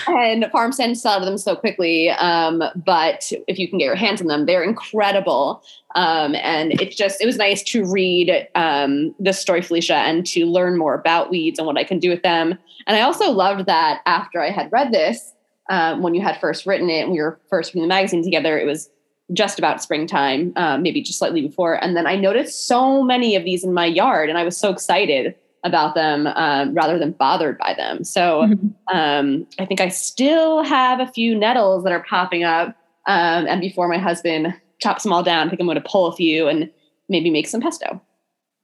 um, 0.08 0.16
and 0.16 0.46
farm 0.50 0.72
stands 0.72 1.02
sell 1.02 1.20
them 1.20 1.36
so 1.36 1.54
quickly. 1.54 2.10
Um, 2.10 2.62
but 2.76 3.30
if 3.46 3.58
you 3.58 3.68
can 3.68 3.78
get 3.78 3.84
your 3.84 3.94
hands 3.94 4.20
on 4.20 4.26
them, 4.26 4.46
they're 4.46 4.62
incredible. 4.62 5.62
Um, 5.94 6.34
and 6.36 6.80
it's 6.80 6.96
just, 6.96 7.20
it 7.20 7.26
was 7.26 7.36
nice 7.36 7.62
to 7.64 7.84
read 7.84 8.48
um, 8.54 9.14
this 9.18 9.38
story, 9.38 9.60
Felicia, 9.60 9.96
and 9.96 10.26
to 10.28 10.46
learn 10.46 10.78
more 10.78 10.94
about 10.94 11.30
weeds 11.30 11.58
and 11.58 11.66
what 11.66 11.76
I 11.76 11.84
can 11.84 11.98
do 11.98 12.08
with 12.08 12.22
them. 12.22 12.58
And 12.86 12.96
I 12.96 13.02
also 13.02 13.30
loved 13.30 13.66
that 13.66 14.00
after 14.06 14.40
I 14.40 14.50
had 14.50 14.72
read 14.72 14.92
this, 14.92 15.32
um, 15.70 16.02
when 16.02 16.14
you 16.14 16.20
had 16.20 16.38
first 16.40 16.66
written 16.66 16.90
it 16.90 17.02
and 17.02 17.12
we 17.12 17.20
were 17.20 17.40
first 17.48 17.72
reading 17.72 17.88
the 17.88 17.88
magazine 17.88 18.22
together, 18.22 18.58
it 18.58 18.66
was 18.66 18.90
just 19.32 19.58
about 19.58 19.82
springtime, 19.82 20.52
um, 20.56 20.82
maybe 20.82 21.00
just 21.00 21.18
slightly 21.18 21.40
before. 21.40 21.82
And 21.82 21.96
then 21.96 22.06
I 22.06 22.16
noticed 22.16 22.66
so 22.66 23.02
many 23.02 23.36
of 23.36 23.44
these 23.44 23.64
in 23.64 23.72
my 23.72 23.86
yard, 23.86 24.28
and 24.28 24.36
I 24.36 24.44
was 24.44 24.56
so 24.56 24.70
excited 24.70 25.34
about 25.62 25.94
them 25.94 26.26
um, 26.26 26.74
rather 26.74 26.98
than 26.98 27.12
bothered 27.12 27.58
by 27.58 27.74
them. 27.74 28.02
So 28.02 28.42
mm-hmm. 28.42 28.96
um, 28.96 29.46
I 29.58 29.66
think 29.66 29.80
I 29.80 29.88
still 29.88 30.62
have 30.64 31.00
a 31.00 31.06
few 31.06 31.38
nettles 31.38 31.84
that 31.84 31.92
are 31.92 32.02
popping 32.02 32.44
up. 32.44 32.68
Um, 33.06 33.46
and 33.46 33.60
before 33.60 33.88
my 33.88 33.98
husband 33.98 34.54
chops 34.80 35.02
them 35.02 35.12
all 35.12 35.22
down, 35.22 35.46
I 35.46 35.50
think 35.50 35.60
I'm 35.60 35.66
going 35.66 35.80
to 35.80 35.88
pull 35.88 36.06
a 36.06 36.16
few 36.16 36.48
and 36.48 36.70
maybe 37.08 37.30
make 37.30 37.46
some 37.46 37.60
pesto. 37.60 38.00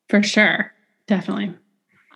For 0.08 0.22
sure. 0.22 0.72
Definitely. 1.06 1.54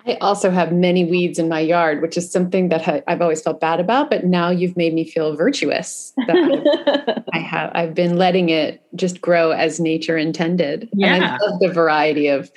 I 0.06 0.14
also 0.20 0.50
have 0.50 0.72
many 0.72 1.04
weeds 1.04 1.38
in 1.38 1.48
my 1.48 1.60
yard, 1.60 2.00
which 2.00 2.16
is 2.16 2.30
something 2.30 2.68
that 2.70 3.04
I've 3.06 3.20
always 3.20 3.42
felt 3.42 3.60
bad 3.60 3.80
about, 3.80 4.10
but 4.10 4.24
now 4.24 4.50
you've 4.50 4.76
made 4.76 4.94
me 4.94 5.04
feel 5.04 5.36
virtuous. 5.36 6.12
That 6.26 7.22
I 7.32 7.38
have 7.38 7.70
I've 7.74 7.94
been 7.94 8.16
letting 8.16 8.48
it 8.48 8.82
just 8.94 9.20
grow 9.20 9.50
as 9.50 9.78
nature 9.78 10.16
intended. 10.16 10.88
Yeah. 10.94 11.14
And 11.14 11.24
I 11.24 11.36
love 11.38 11.60
the 11.60 11.68
variety 11.68 12.28
of 12.28 12.50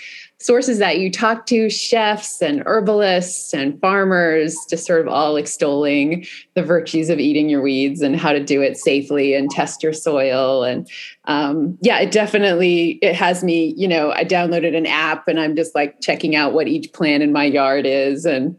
sources 0.43 0.77
that 0.79 0.99
you 0.99 1.09
talk 1.09 1.45
to, 1.45 1.69
chefs 1.69 2.41
and 2.41 2.61
herbalists 2.65 3.53
and 3.53 3.79
farmers, 3.79 4.57
just 4.69 4.85
sort 4.85 4.99
of 4.99 5.07
all 5.07 5.37
extolling 5.37 6.25
the 6.53 6.61
virtues 6.61 7.09
of 7.09 7.17
eating 7.17 7.49
your 7.49 7.61
weeds 7.61 8.01
and 8.01 8.17
how 8.17 8.33
to 8.33 8.43
do 8.43 8.61
it 8.61 8.77
safely 8.77 9.33
and 9.33 9.49
test 9.49 9.81
your 9.81 9.93
soil. 9.93 10.63
And 10.63 10.89
um, 11.25 11.77
yeah, 11.81 11.99
it 11.99 12.11
definitely 12.11 12.99
it 13.01 13.15
has 13.15 13.43
me. 13.43 13.73
You 13.77 13.87
know, 13.87 14.11
I 14.11 14.25
downloaded 14.25 14.75
an 14.75 14.85
app 14.85 15.27
and 15.29 15.39
I'm 15.39 15.55
just 15.55 15.73
like 15.75 16.01
checking 16.01 16.35
out 16.35 16.53
what 16.53 16.67
each 16.67 16.91
plant 16.91 17.23
in 17.23 17.31
my 17.31 17.45
yard 17.45 17.85
is 17.85 18.25
and 18.25 18.57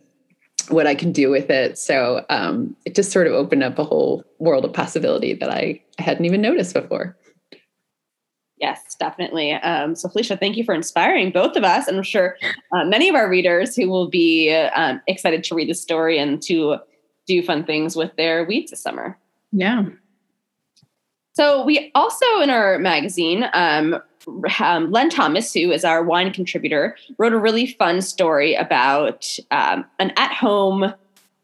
what 0.71 0.87
I 0.87 0.95
can 0.95 1.13
do 1.13 1.29
with 1.29 1.51
it. 1.51 1.77
So 1.77 2.25
um, 2.31 2.75
it 2.87 2.95
just 2.95 3.13
sort 3.13 3.27
of 3.27 3.35
opened 3.35 3.63
up 3.63 3.79
a 3.79 3.85
whole 3.85 4.25
world 4.39 4.65
of 4.65 4.73
possibility 4.73 5.35
that 5.35 5.51
I, 5.51 5.83
I 5.99 6.03
hadn't 6.03 6.25
even 6.25 6.41
noticed 6.41 6.73
before. 6.73 7.15
Yes, 8.59 8.95
definitely. 8.99 9.53
Um, 9.53 9.95
so, 9.95 10.09
Felicia, 10.09 10.37
thank 10.37 10.57
you 10.57 10.65
for 10.65 10.75
inspiring 10.75 11.33
both 11.33 11.57
of 11.57 11.65
us. 11.65 11.89
And 11.89 11.97
I'm 11.97 12.03
sure 12.05 12.37
uh, 12.73 12.85
many 12.85 13.09
of 13.09 13.15
our 13.15 13.29
readers 13.29 13.75
who 13.75 13.89
will 13.89 14.09
be 14.09 14.55
um, 14.75 15.01
excited 15.07 15.43
to 15.45 15.55
read 15.55 15.69
the 15.69 15.75
story 15.75 16.19
and 16.19 16.41
to 16.43 16.77
do 17.27 17.43
fun 17.43 17.65
things 17.65 17.97
with 17.97 18.15
their 18.17 18.45
weeds 18.45 18.71
this 18.71 18.81
summer. 18.81 19.19
Yeah. 19.53 19.87
So, 21.33 21.65
we 21.65 21.91
also 21.97 22.27
in 22.43 22.51
our 22.51 22.79
magazine, 22.79 23.47
um, 23.55 24.01
um, 24.61 24.91
Lenn 24.93 25.11
Thompson, 25.11 25.63
who 25.63 25.73
is 25.73 25.85
our 25.85 26.05
wine 26.05 26.33
contributor, 26.33 26.97
wrote 27.19 27.33
a 27.33 27.39
really 27.39 27.67
fun 27.67 28.01
story 28.03 28.55
about 28.55 29.37
um, 29.51 29.85
an 29.99 30.13
at 30.17 30.33
home 30.33 30.95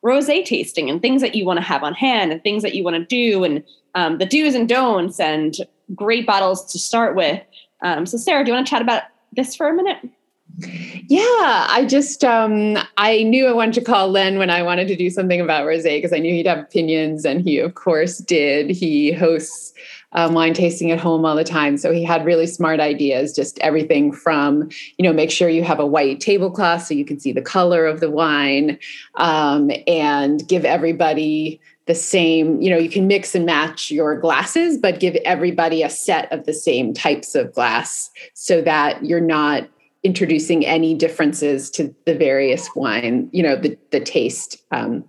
rose 0.02 0.26
tasting 0.26 0.88
and 0.88 1.02
things 1.02 1.20
that 1.20 1.34
you 1.34 1.44
want 1.44 1.58
to 1.58 1.64
have 1.64 1.82
on 1.82 1.92
hand 1.92 2.32
and 2.32 2.42
things 2.42 2.62
that 2.62 2.74
you 2.74 2.82
want 2.82 2.96
to 2.96 3.04
do 3.04 3.44
and 3.44 3.62
um, 3.94 4.18
the 4.18 4.26
do's 4.26 4.54
and 4.54 4.68
don'ts 4.68 5.20
and 5.20 5.56
great 5.94 6.26
bottles 6.26 6.70
to 6.72 6.78
start 6.78 7.14
with. 7.14 7.42
Um, 7.82 8.06
so, 8.06 8.18
Sarah, 8.18 8.44
do 8.44 8.50
you 8.50 8.54
want 8.54 8.66
to 8.66 8.70
chat 8.70 8.82
about 8.82 9.04
this 9.32 9.54
for 9.54 9.68
a 9.68 9.74
minute? 9.74 10.10
Yeah, 10.58 11.66
I 11.70 11.86
just 11.88 12.24
um, 12.24 12.76
I 12.96 13.22
knew 13.22 13.46
I 13.46 13.52
wanted 13.52 13.74
to 13.74 13.80
call 13.82 14.10
Lenn 14.10 14.38
when 14.38 14.50
I 14.50 14.62
wanted 14.62 14.88
to 14.88 14.96
do 14.96 15.08
something 15.08 15.40
about 15.40 15.64
rosé 15.66 15.96
because 15.96 16.12
I 16.12 16.18
knew 16.18 16.32
he'd 16.32 16.46
have 16.46 16.58
opinions, 16.58 17.24
and 17.24 17.40
he 17.40 17.58
of 17.58 17.74
course 17.74 18.18
did. 18.18 18.70
He 18.70 19.12
hosts 19.12 19.72
um, 20.12 20.34
wine 20.34 20.54
tasting 20.54 20.90
at 20.90 20.98
home 20.98 21.24
all 21.24 21.36
the 21.36 21.44
time, 21.44 21.76
so 21.78 21.92
he 21.92 22.04
had 22.04 22.24
really 22.24 22.46
smart 22.46 22.80
ideas. 22.80 23.34
Just 23.34 23.58
everything 23.60 24.12
from 24.12 24.68
you 24.98 25.02
know 25.02 25.12
make 25.12 25.30
sure 25.30 25.48
you 25.48 25.64
have 25.64 25.80
a 25.80 25.86
white 25.86 26.20
tablecloth 26.20 26.84
so 26.84 26.94
you 26.94 27.04
can 27.04 27.18
see 27.18 27.32
the 27.32 27.42
color 27.42 27.86
of 27.86 28.00
the 28.00 28.10
wine, 28.10 28.78
um, 29.14 29.70
and 29.86 30.46
give 30.46 30.64
everybody 30.64 31.60
the 31.90 31.94
same, 31.96 32.62
you 32.62 32.70
know, 32.70 32.78
you 32.78 32.88
can 32.88 33.08
mix 33.08 33.34
and 33.34 33.44
match 33.44 33.90
your 33.90 34.16
glasses, 34.16 34.78
but 34.78 35.00
give 35.00 35.16
everybody 35.24 35.82
a 35.82 35.90
set 35.90 36.32
of 36.32 36.46
the 36.46 36.52
same 36.52 36.94
types 36.94 37.34
of 37.34 37.52
glass 37.52 38.12
so 38.32 38.62
that 38.62 39.04
you're 39.04 39.20
not 39.20 39.68
introducing 40.04 40.64
any 40.64 40.94
differences 40.94 41.68
to 41.68 41.92
the 42.06 42.14
various 42.14 42.68
wine, 42.76 43.28
you 43.32 43.42
know, 43.42 43.56
the, 43.56 43.76
the 43.90 43.98
taste. 43.98 44.56
Um, 44.70 45.04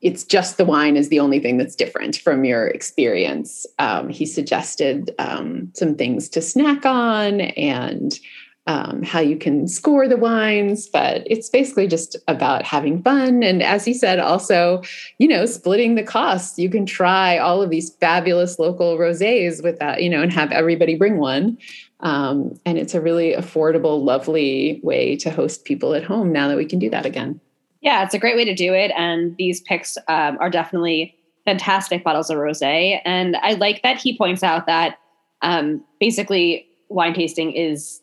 it's 0.00 0.24
just 0.24 0.56
the 0.56 0.64
wine 0.64 0.96
is 0.96 1.10
the 1.10 1.20
only 1.20 1.38
thing 1.38 1.58
that's 1.58 1.76
different 1.76 2.16
from 2.16 2.46
your 2.46 2.68
experience. 2.68 3.66
Um, 3.78 4.08
he 4.08 4.24
suggested 4.24 5.14
um, 5.18 5.70
some 5.74 5.96
things 5.96 6.30
to 6.30 6.40
snack 6.40 6.86
on 6.86 7.42
and 7.42 8.18
um, 8.66 9.02
how 9.02 9.20
you 9.20 9.36
can 9.36 9.68
score 9.68 10.08
the 10.08 10.16
wines, 10.16 10.88
but 10.88 11.22
it's 11.26 11.50
basically 11.50 11.86
just 11.86 12.16
about 12.28 12.62
having 12.62 13.02
fun. 13.02 13.42
And 13.42 13.62
as 13.62 13.84
he 13.84 13.92
said, 13.92 14.18
also, 14.18 14.82
you 15.18 15.28
know, 15.28 15.44
splitting 15.44 15.94
the 15.94 16.02
costs. 16.02 16.58
You 16.58 16.70
can 16.70 16.86
try 16.86 17.36
all 17.36 17.60
of 17.60 17.68
these 17.68 17.94
fabulous 17.96 18.58
local 18.58 18.96
rosés 18.96 19.62
with 19.62 19.78
that, 19.80 20.02
you 20.02 20.08
know, 20.08 20.22
and 20.22 20.32
have 20.32 20.50
everybody 20.50 20.94
bring 20.94 21.18
one. 21.18 21.58
Um, 22.00 22.58
and 22.64 22.78
it's 22.78 22.94
a 22.94 23.00
really 23.00 23.34
affordable, 23.34 24.02
lovely 24.02 24.80
way 24.82 25.16
to 25.16 25.30
host 25.30 25.64
people 25.64 25.94
at 25.94 26.04
home 26.04 26.32
now 26.32 26.48
that 26.48 26.56
we 26.56 26.66
can 26.66 26.78
do 26.78 26.88
that 26.90 27.04
again. 27.04 27.40
Yeah, 27.82 28.02
it's 28.02 28.14
a 28.14 28.18
great 28.18 28.36
way 28.36 28.46
to 28.46 28.54
do 28.54 28.72
it. 28.72 28.92
And 28.96 29.36
these 29.36 29.60
picks 29.60 29.98
um, 30.08 30.38
are 30.40 30.48
definitely 30.48 31.14
fantastic 31.44 32.02
bottles 32.02 32.30
of 32.30 32.38
rosé. 32.38 33.00
And 33.04 33.36
I 33.36 33.52
like 33.52 33.82
that 33.82 33.98
he 33.98 34.16
points 34.16 34.42
out 34.42 34.66
that 34.66 34.98
um, 35.42 35.84
basically 36.00 36.66
wine 36.88 37.12
tasting 37.12 37.52
is 37.52 38.00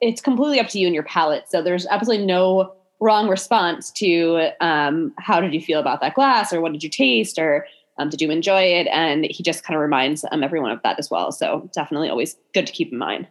it's 0.00 0.20
completely 0.20 0.60
up 0.60 0.68
to 0.68 0.78
you 0.78 0.86
and 0.86 0.94
your 0.94 1.04
palate. 1.04 1.44
So 1.48 1.62
there's 1.62 1.86
absolutely 1.86 2.26
no 2.26 2.74
wrong 3.00 3.28
response 3.28 3.90
to 3.90 4.50
um, 4.60 5.12
how 5.18 5.40
did 5.40 5.52
you 5.52 5.60
feel 5.60 5.80
about 5.80 6.00
that 6.00 6.14
glass 6.14 6.52
or 6.52 6.60
what 6.60 6.72
did 6.72 6.84
you 6.84 6.90
taste 6.90 7.38
or 7.38 7.66
um, 7.98 8.08
did 8.08 8.20
you 8.20 8.30
enjoy 8.30 8.62
it? 8.62 8.86
And 8.88 9.26
he 9.28 9.42
just 9.42 9.64
kind 9.64 9.74
of 9.74 9.82
reminds 9.82 10.24
um, 10.30 10.42
everyone 10.42 10.70
of 10.70 10.80
that 10.82 10.98
as 10.98 11.10
well. 11.10 11.32
So 11.32 11.68
definitely 11.74 12.08
always 12.08 12.36
good 12.54 12.66
to 12.66 12.72
keep 12.72 12.92
in 12.92 12.98
mind. 12.98 13.26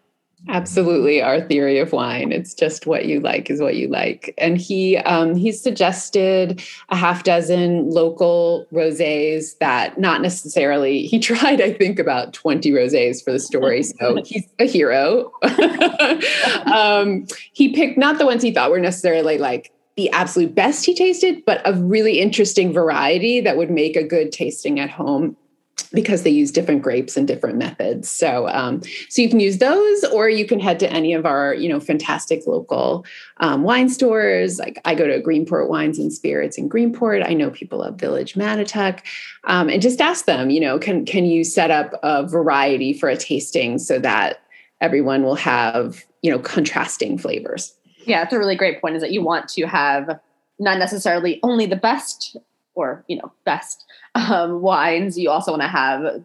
Absolutely, 0.49 1.21
our 1.21 1.39
theory 1.39 1.77
of 1.77 1.91
wine. 1.91 2.32
It's 2.32 2.56
just 2.56 2.88
what 2.88 3.06
you 3.06 3.19
like 3.19 3.51
is 3.51 3.62
what 3.62 3.75
you 3.75 3.88
like. 3.88 4.34
And 4.39 4.58
he 4.58 4.97
um, 4.97 5.36
he 5.36 5.51
suggested 5.51 6.63
a 6.89 6.95
half 6.95 7.23
dozen 7.23 7.89
local 7.91 8.65
rosés 8.73 9.58
that 9.60 9.99
not 9.99 10.21
necessarily. 10.21 11.06
He 11.06 11.19
tried, 11.32 11.62
I 11.62 11.73
think, 11.73 11.99
about 11.99 12.34
twenty 12.34 12.71
rosés 12.71 13.23
for 13.23 13.32
the 13.32 13.39
story, 13.39 13.84
so 13.84 14.21
he's 14.25 14.47
a 14.58 14.65
hero. 14.65 15.32
um, 16.73 17.27
he 17.51 17.73
picked 17.73 17.99
not 17.99 18.17
the 18.17 18.25
ones 18.25 18.41
he 18.41 18.51
thought 18.51 18.71
were 18.71 18.80
necessarily 18.80 19.38
like 19.38 19.71
the 19.95 20.10
absolute 20.10 20.56
best 20.56 20.86
he 20.86 20.95
tasted, 20.95 21.43
but 21.45 21.62
a 21.65 21.73
really 21.73 22.19
interesting 22.19 22.73
variety 22.73 23.41
that 23.41 23.58
would 23.58 23.69
make 23.69 23.95
a 23.95 24.04
good 24.04 24.32
tasting 24.32 24.80
at 24.80 24.89
home 24.89 25.36
because 25.84 26.24
they 26.24 26.30
use 26.30 26.52
different 26.52 26.82
grapes 26.82 27.17
and 27.17 27.28
different 27.28 27.58
methods. 27.58 28.10
So, 28.10 28.48
um, 28.50 28.82
so 29.10 29.22
you 29.22 29.30
can 29.30 29.39
use 29.39 29.58
those, 29.58 30.04
or 30.06 30.30
you 30.30 30.46
can 30.46 30.60
head 30.60 30.80
to 30.80 30.91
any 30.91 31.13
of 31.13 31.26
our, 31.26 31.54
you 31.54 31.70
know, 31.70 31.80
fantastic 31.80 32.46
local 32.48 33.06
um, 33.38 33.63
wine 33.63 33.89
stores. 33.89 34.60
Like 34.60 34.80
I 34.86 34.96
go 34.96 35.08
to 35.08 35.22
Greenport 35.22 35.70
Wines 35.70 36.00
and 36.00 36.12
Spirits 36.12 36.58
in 36.58 36.70
Greenport. 36.70 37.28
I 37.28 37.34
know 37.34 37.50
people 37.50 37.84
at 37.84 37.96
Village 37.96 38.36
Mattituck, 38.36 39.02
um, 39.46 39.70
and 39.70 39.82
just 39.82 40.02
ask 40.02 40.26
them, 40.26 40.50
you 40.50 40.60
know, 40.60 40.80
can 40.80 41.06
can 41.06 41.26
you 41.26 41.44
set 41.44 41.72
up 41.72 41.94
a 42.04 42.28
variety 42.28 42.94
for 42.94 43.10
a 43.10 43.17
tasting 43.17 43.78
so 43.78 44.00
that 44.00 44.41
everyone 44.82 45.24
will 45.24 45.36
have, 45.36 46.04
you 46.22 46.32
know, 46.32 46.39
contrasting 46.39 47.17
flavors. 47.17 47.74
Yeah, 48.06 48.24
it's 48.24 48.34
a 48.34 48.39
really 48.39 48.56
great 48.56 48.82
point. 48.82 48.96
Is 48.96 49.02
that 49.02 49.12
you 49.12 49.22
want 49.22 49.48
to 49.50 49.65
have 49.67 50.20
not 50.60 50.78
necessarily 50.78 51.39
only 51.44 51.65
the 51.65 51.76
best 51.76 52.36
or 52.75 53.03
you 53.07 53.17
know 53.17 53.31
best 53.45 53.86
um, 54.15 54.62
wines, 54.62 55.17
you 55.17 55.29
also 55.29 55.51
want 55.51 55.62
to 55.62 55.67
have 55.67 56.23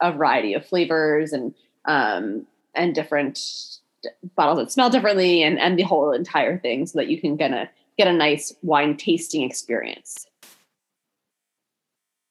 a 0.00 0.12
variety 0.12 0.54
of 0.54 0.66
flavors 0.66 1.32
and 1.32 1.54
um, 1.86 2.46
and 2.74 2.94
different 2.94 3.40
bottles 4.36 4.58
that 4.58 4.70
smell 4.70 4.90
differently 4.90 5.42
and 5.42 5.58
and 5.58 5.78
the 5.78 5.82
whole 5.82 6.12
entire 6.12 6.58
thing, 6.58 6.86
so 6.86 6.98
that 6.98 7.08
you 7.08 7.20
can 7.20 7.36
get 7.36 7.52
a 7.52 7.68
get 7.96 8.06
a 8.06 8.12
nice 8.12 8.54
wine 8.62 8.96
tasting 8.96 9.42
experience. 9.42 10.26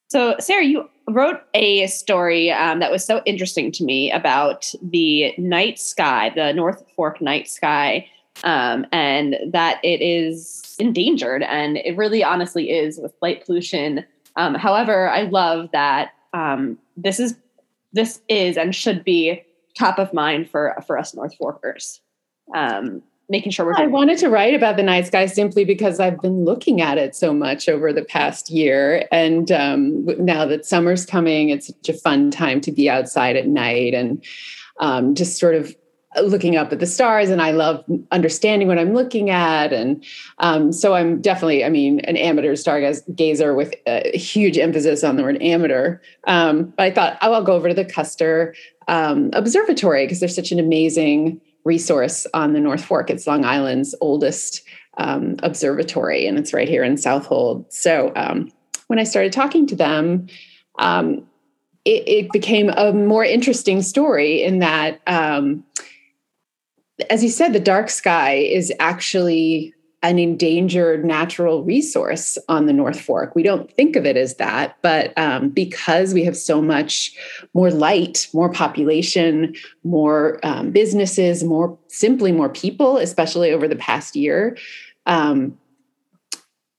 So, 0.10 0.36
Sarah, 0.39 0.63
you 0.63 0.89
wrote 1.10 1.41
a 1.53 1.86
story 1.88 2.49
um, 2.49 2.80
that 2.80 2.91
was 2.91 3.03
so 3.03 3.21
interesting 3.25 3.73
to 3.73 3.84
me 3.84 4.10
about 4.10 4.71
the 4.82 5.34
night 5.38 5.80
sky, 5.80 6.32
the 6.34 6.53
North 6.53 6.86
Fork 6.95 7.21
night 7.21 7.49
sky, 7.49 8.10
um, 8.43 8.86
and 8.91 9.36
that 9.52 9.80
it 9.84 10.02
is 10.02 10.76
endangered. 10.80 11.43
And 11.43 11.78
it 11.78 11.97
really 11.97 12.23
honestly 12.23 12.71
is 12.71 13.00
with 13.00 13.13
light 13.21 13.45
pollution 13.45 14.06
um, 14.38 14.54
however, 14.54 15.10
I 15.10 15.23
love 15.23 15.69
that 15.73 16.12
um, 16.34 16.78
this 16.95 17.19
is 17.19 17.36
this 17.91 18.21
is 18.30 18.56
and 18.56 18.73
should 18.73 19.04
be 19.04 19.43
top 19.78 19.97
of 19.97 20.13
mind 20.13 20.50
for 20.50 20.76
for 20.86 20.97
us 20.97 21.13
North 21.13 21.34
Forkers. 21.38 22.00
Um, 22.56 23.02
making 23.30 23.52
sure 23.52 23.65
we're. 23.65 23.76
I 23.76 23.88
wanted 23.88 24.19
to 24.19 24.30
write 24.30 24.54
about 24.54 24.78
the 24.78 24.84
night 24.84 25.08
sky 25.08 25.26
simply 25.26 25.65
because 25.65 26.00
I've 26.00 26.21
been 26.21 26.45
looking 26.45 26.82
at 26.82 27.00
it 27.00 27.15
so 27.15 27.34
much 27.34 27.67
over 27.67 27.91
the 27.91 28.06
past 28.06 28.52
year, 28.52 29.08
and 29.12 29.52
um, 29.52 30.06
now 30.23 30.45
that 30.45 30.65
summer's 30.65 31.06
coming, 31.06 31.50
it's 31.50 31.67
such 31.67 31.89
a 31.89 31.93
fun 31.93 32.30
time 32.30 32.62
to 32.62 32.71
be 32.71 32.89
outside 32.89 33.36
at 33.36 33.47
night 33.47 33.95
and 33.95 34.23
um, 34.80 35.15
just 35.15 35.39
sort 35.39 35.56
of 35.56 35.76
looking 36.23 36.56
up 36.56 36.71
at 36.71 36.80
the 36.80 36.86
stars 36.86 37.30
and 37.30 37.41
I 37.41 37.51
love 37.51 37.84
understanding 38.12 38.67
what 38.67 38.80
I'm 38.80 38.93
looking 38.93 39.30
at. 39.30 39.73
And 39.73 40.03
um, 40.39 40.71
so 40.71 40.93
I'm 40.93 41.21
definitely, 41.21 41.63
I 41.63 41.69
mean, 41.69 41.99
an 42.01 42.17
amateur 42.17 42.53
stargazer 42.53 43.56
with 43.56 43.73
a 43.86 44.17
huge 44.17 44.58
emphasis 44.58 45.03
on 45.03 45.15
the 45.15 45.23
word 45.23 45.41
amateur. 45.41 45.99
Um, 46.25 46.73
but 46.77 46.84
I 46.84 46.91
thought, 46.91 47.17
oh, 47.21 47.34
I'll 47.34 47.43
go 47.43 47.53
over 47.53 47.69
to 47.69 47.73
the 47.73 47.86
Custer 47.86 48.56
um, 48.88 49.30
Observatory 49.34 50.06
because 50.06 50.19
there's 50.19 50.36
such 50.36 50.51
an 50.51 50.60
amazing 50.60 51.41
resource 51.63 52.25
on 52.34 52.53
the 52.53 52.60
North 52.60 52.84
Fork. 52.84 53.10
It's 53.10 53.27
Long 53.27 53.45
Island's 53.45 53.93
oldest 54.01 54.63
um, 54.97 55.36
observatory, 55.43 56.25
and 56.25 56.39
it's 56.39 56.53
right 56.53 56.67
here 56.67 56.84
in 56.84 56.95
Southold. 56.95 57.71
So 57.71 58.12
um, 58.15 58.51
when 58.88 58.99
I 58.99 59.03
started 59.03 59.34
talking 59.34 59.67
to 59.67 59.75
them, 59.75 60.27
um, 60.80 61.27
it, 61.86 62.08
it, 62.08 62.32
became 62.32 62.69
a 62.69 62.91
more 62.91 63.23
interesting 63.23 63.82
story 63.82 64.43
in 64.43 64.60
that 64.60 64.99
as 67.10 67.23
you 67.23 67.29
said, 67.29 67.53
the 67.53 67.60
dark 67.60 67.89
sky 67.89 68.33
is 68.33 68.73
actually 68.79 69.73
an 70.03 70.19
endangered 70.19 71.03
natural 71.03 71.63
resource 71.63 72.38
on 72.47 72.67
the 72.67 72.73
North 72.73 72.99
Fork. 72.99 73.36
We 73.36 73.41
don't 73.41 73.71
think 73.73 73.95
of 73.95 74.05
it 74.05 74.15
as 74.15 74.36
that, 74.36 74.77
but 74.83 75.12
um, 75.17 75.49
because 75.49 76.13
we 76.13 76.23
have 76.23 76.38
so 76.38 76.62
much 76.62 77.13
more 77.55 77.71
light, 77.71 78.27
more 78.31 78.51
population, 78.51 79.55
more 79.83 80.39
um, 80.43 80.71
businesses, 80.71 81.43
more 81.43 81.77
simply 81.88 82.31
more 82.31 82.49
people, 82.49 82.97
especially 82.97 83.51
over 83.51 83.67
the 83.67 83.75
past 83.75 84.15
year, 84.15 84.55
um, 85.07 85.57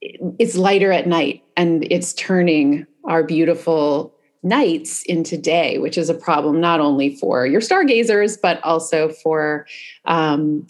it's 0.01 0.57
lighter 0.57 0.93
at 0.93 1.09
night 1.09 1.43
and 1.57 1.87
it's 1.91 2.13
turning 2.13 2.87
our 3.05 3.25
beautiful 3.25 4.15
nights 4.43 5.03
into 5.05 5.37
day, 5.37 5.79
which 5.79 5.99
is 5.99 6.09
a 6.09 6.15
problem 6.15 6.61
not 6.61 6.81
only 6.81 7.17
for 7.17 7.47
your 7.47 7.61
stargazers, 7.61 8.37
but 8.37 8.63
also 8.65 9.09
for 9.09 9.67
um, 10.05 10.67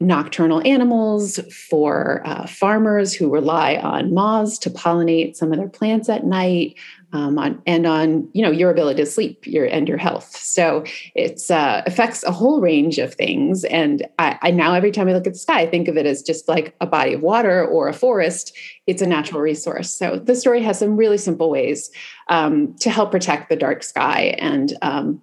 nocturnal 0.00 0.62
animals, 0.64 1.38
for 1.68 2.22
uh, 2.24 2.46
farmers 2.46 3.12
who 3.12 3.30
rely 3.30 3.76
on 3.76 4.14
moths 4.14 4.58
to 4.58 4.70
pollinate 4.70 5.36
some 5.36 5.52
of 5.52 5.58
their 5.58 5.68
plants 5.68 6.08
at 6.08 6.24
night, 6.24 6.74
um, 7.12 7.38
on, 7.38 7.60
and 7.66 7.86
on 7.86 8.28
you 8.32 8.42
know 8.42 8.50
your 8.50 8.70
ability 8.70 9.02
to 9.02 9.06
sleep 9.06 9.46
your 9.46 9.66
and 9.66 9.88
your 9.88 9.98
health. 9.98 10.36
So 10.36 10.84
it 11.14 11.50
uh, 11.50 11.82
affects 11.86 12.22
a 12.22 12.32
whole 12.32 12.60
range 12.60 12.98
of 12.98 13.14
things. 13.14 13.64
And 13.64 14.06
I, 14.18 14.38
I 14.42 14.50
now 14.50 14.74
every 14.74 14.90
time 14.90 15.08
I 15.08 15.12
look 15.12 15.26
at 15.26 15.32
the 15.32 15.38
sky, 15.38 15.60
I 15.60 15.66
think 15.66 15.88
of 15.88 15.96
it 15.96 16.06
as 16.06 16.22
just 16.22 16.48
like 16.48 16.74
a 16.80 16.86
body 16.86 17.14
of 17.14 17.22
water 17.22 17.64
or 17.66 17.88
a 17.88 17.94
forest. 17.94 18.56
It's 18.86 19.02
a 19.02 19.06
natural 19.06 19.40
resource. 19.40 19.90
So 19.90 20.16
the 20.16 20.34
story 20.36 20.62
has 20.62 20.78
some 20.78 20.96
really 20.96 21.18
simple 21.18 21.50
ways 21.50 21.90
um, 22.28 22.74
to 22.78 22.90
help 22.90 23.10
protect 23.10 23.48
the 23.48 23.56
dark 23.56 23.82
sky 23.82 24.36
and 24.38 24.76
um, 24.82 25.22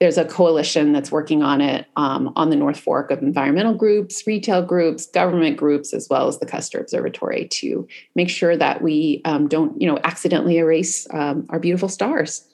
there's 0.00 0.18
a 0.18 0.24
coalition 0.24 0.92
that's 0.92 1.10
working 1.10 1.42
on 1.42 1.60
it 1.60 1.86
um, 1.96 2.32
on 2.36 2.50
the 2.50 2.56
North 2.56 2.78
Fork 2.78 3.10
of 3.10 3.20
environmental 3.20 3.74
groups, 3.74 4.24
retail 4.26 4.62
groups, 4.62 5.06
government 5.06 5.56
groups, 5.56 5.92
as 5.92 6.06
well 6.08 6.28
as 6.28 6.38
the 6.38 6.46
Custer 6.46 6.78
Observatory 6.78 7.48
to 7.48 7.86
make 8.14 8.30
sure 8.30 8.56
that 8.56 8.80
we 8.80 9.20
um, 9.24 9.48
don't, 9.48 9.80
you 9.80 9.88
know, 9.88 9.98
accidentally 10.04 10.58
erase 10.58 11.08
um, 11.12 11.46
our 11.48 11.58
beautiful 11.58 11.88
stars. 11.88 12.46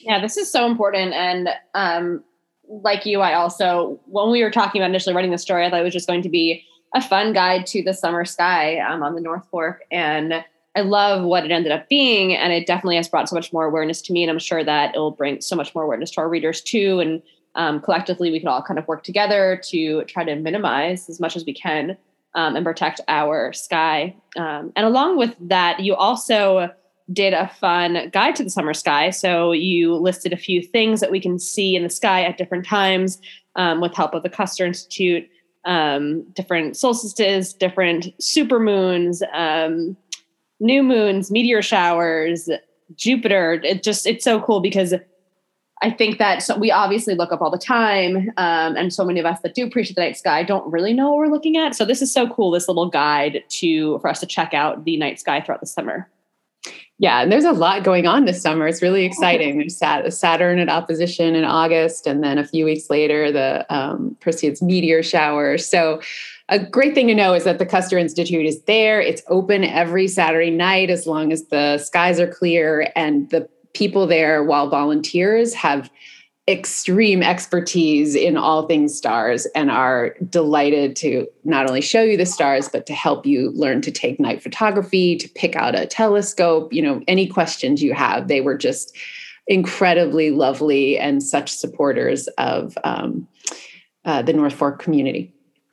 Yeah, 0.00 0.20
this 0.20 0.36
is 0.36 0.50
so 0.50 0.66
important. 0.66 1.12
And 1.14 1.50
um, 1.74 2.24
like 2.68 3.06
you, 3.06 3.20
I 3.20 3.34
also, 3.34 4.00
when 4.06 4.30
we 4.30 4.42
were 4.42 4.50
talking 4.50 4.80
about 4.80 4.90
initially 4.90 5.14
writing 5.14 5.30
the 5.30 5.38
story, 5.38 5.64
I 5.64 5.70
thought 5.70 5.80
it 5.80 5.84
was 5.84 5.92
just 5.92 6.08
going 6.08 6.22
to 6.22 6.28
be 6.28 6.64
a 6.94 7.02
fun 7.02 7.32
guide 7.32 7.66
to 7.66 7.82
the 7.82 7.94
summer 7.94 8.24
sky 8.24 8.78
um, 8.78 9.04
on 9.04 9.14
the 9.14 9.20
North 9.20 9.46
Fork. 9.50 9.82
And 9.92 10.44
I 10.76 10.82
love 10.82 11.24
what 11.24 11.44
it 11.44 11.50
ended 11.50 11.72
up 11.72 11.88
being, 11.88 12.36
and 12.36 12.52
it 12.52 12.66
definitely 12.66 12.96
has 12.96 13.08
brought 13.08 13.28
so 13.28 13.34
much 13.34 13.52
more 13.52 13.64
awareness 13.64 14.00
to 14.02 14.12
me. 14.12 14.22
And 14.22 14.30
I'm 14.30 14.38
sure 14.38 14.62
that 14.62 14.94
it 14.94 14.98
will 14.98 15.10
bring 15.10 15.40
so 15.40 15.56
much 15.56 15.74
more 15.74 15.84
awareness 15.84 16.10
to 16.12 16.20
our 16.20 16.28
readers 16.28 16.60
too. 16.60 17.00
And 17.00 17.22
um, 17.54 17.80
collectively, 17.80 18.30
we 18.30 18.38
can 18.38 18.48
all 18.48 18.62
kind 18.62 18.78
of 18.78 18.86
work 18.86 19.02
together 19.02 19.60
to 19.68 20.04
try 20.04 20.24
to 20.24 20.36
minimize 20.36 21.08
as 21.08 21.18
much 21.18 21.36
as 21.36 21.44
we 21.44 21.52
can 21.52 21.96
um, 22.34 22.54
and 22.54 22.64
protect 22.64 23.00
our 23.08 23.52
sky. 23.52 24.14
Um, 24.36 24.72
and 24.76 24.86
along 24.86 25.18
with 25.18 25.34
that, 25.40 25.80
you 25.80 25.94
also 25.96 26.70
did 27.12 27.32
a 27.32 27.48
fun 27.48 28.10
guide 28.12 28.36
to 28.36 28.44
the 28.44 28.50
summer 28.50 28.74
sky. 28.74 29.10
So 29.10 29.52
you 29.52 29.94
listed 29.94 30.32
a 30.32 30.36
few 30.36 30.62
things 30.62 31.00
that 31.00 31.10
we 31.10 31.20
can 31.20 31.38
see 31.38 31.74
in 31.74 31.82
the 31.82 31.90
sky 31.90 32.22
at 32.22 32.36
different 32.36 32.66
times 32.66 33.20
um, 33.56 33.80
with 33.80 33.94
help 33.94 34.14
of 34.14 34.22
the 34.22 34.28
Custer 34.28 34.66
Institute. 34.66 35.28
Um, 35.64 36.22
different 36.34 36.76
solstices, 36.76 37.52
different 37.52 38.16
supermoons, 38.18 39.20
um, 39.34 39.96
new 40.60 40.82
moons, 40.82 41.30
meteor 41.30 41.62
showers, 41.62 42.48
Jupiter. 42.96 43.60
It 43.64 43.82
just 43.82 44.06
it's 44.06 44.24
so 44.24 44.40
cool 44.40 44.60
because 44.60 44.94
I 45.80 45.90
think 45.90 46.18
that 46.18 46.42
so 46.42 46.58
we 46.58 46.70
obviously 46.70 47.14
look 47.14 47.32
up 47.32 47.40
all 47.40 47.50
the 47.50 47.58
time, 47.58 48.30
um, 48.36 48.76
and 48.76 48.92
so 48.92 49.04
many 49.04 49.20
of 49.20 49.26
us 49.26 49.40
that 49.42 49.54
do 49.54 49.64
appreciate 49.64 49.94
the 49.94 50.02
night 50.02 50.16
sky 50.16 50.42
don't 50.42 50.70
really 50.70 50.92
know 50.92 51.10
what 51.10 51.18
we're 51.18 51.28
looking 51.28 51.56
at. 51.56 51.74
So 51.74 51.84
this 51.84 52.02
is 52.02 52.12
so 52.12 52.28
cool. 52.28 52.50
This 52.50 52.68
little 52.68 52.88
guide 52.88 53.44
to 53.48 53.98
for 54.00 54.08
us 54.08 54.20
to 54.20 54.26
check 54.26 54.54
out 54.54 54.84
the 54.84 54.96
night 54.96 55.20
sky 55.20 55.40
throughout 55.40 55.60
the 55.60 55.66
summer. 55.66 56.08
Yeah, 57.00 57.22
and 57.22 57.30
there's 57.30 57.44
a 57.44 57.52
lot 57.52 57.84
going 57.84 58.08
on 58.08 58.24
this 58.24 58.42
summer. 58.42 58.66
It's 58.66 58.82
really 58.82 59.04
exciting. 59.04 59.58
There's 59.58 59.78
Saturn 60.18 60.58
at 60.58 60.68
opposition 60.68 61.36
in 61.36 61.44
August, 61.44 62.08
and 62.08 62.24
then 62.24 62.38
a 62.38 62.44
few 62.44 62.64
weeks 62.64 62.90
later, 62.90 63.30
the 63.30 63.64
um, 63.72 64.16
Perseids 64.20 64.60
meteor 64.60 65.04
shower. 65.04 65.58
So 65.58 66.00
a 66.48 66.58
great 66.58 66.94
thing 66.94 67.08
to 67.08 67.14
know 67.14 67.34
is 67.34 67.44
that 67.44 67.58
the 67.58 67.66
Custer 67.66 67.98
Institute 67.98 68.46
is 68.46 68.62
there. 68.62 69.00
It's 69.00 69.22
open 69.28 69.64
every 69.64 70.08
Saturday 70.08 70.50
night 70.50 70.88
as 70.88 71.06
long 71.06 71.32
as 71.32 71.46
the 71.48 71.78
skies 71.78 72.18
are 72.18 72.26
clear. 72.28 72.90
And 72.96 73.28
the 73.30 73.48
people 73.74 74.06
there, 74.06 74.42
while 74.42 74.68
volunteers, 74.70 75.52
have 75.54 75.90
extreme 76.48 77.22
expertise 77.22 78.14
in 78.14 78.38
all 78.38 78.66
things 78.66 78.96
stars 78.96 79.46
and 79.54 79.70
are 79.70 80.14
delighted 80.30 80.96
to 80.96 81.26
not 81.44 81.68
only 81.68 81.82
show 81.82 82.00
you 82.00 82.16
the 82.16 82.24
stars 82.24 82.70
but 82.70 82.86
to 82.86 82.94
help 82.94 83.26
you 83.26 83.50
learn 83.50 83.82
to 83.82 83.90
take 83.90 84.18
night 84.18 84.42
photography 84.42 85.14
to 85.14 85.28
pick 85.28 85.54
out 85.56 85.78
a 85.78 85.84
telescope 85.86 86.72
you 86.72 86.80
know 86.80 87.02
any 87.06 87.26
questions 87.26 87.82
you 87.82 87.92
have 87.92 88.28
they 88.28 88.40
were 88.40 88.56
just 88.56 88.96
incredibly 89.46 90.30
lovely 90.30 90.98
and 90.98 91.22
such 91.22 91.52
supporters 91.52 92.28
of 92.38 92.78
um, 92.82 93.28
uh, 94.06 94.22
the 94.22 94.32
north 94.32 94.54
fork 94.54 94.80
community 94.82 95.30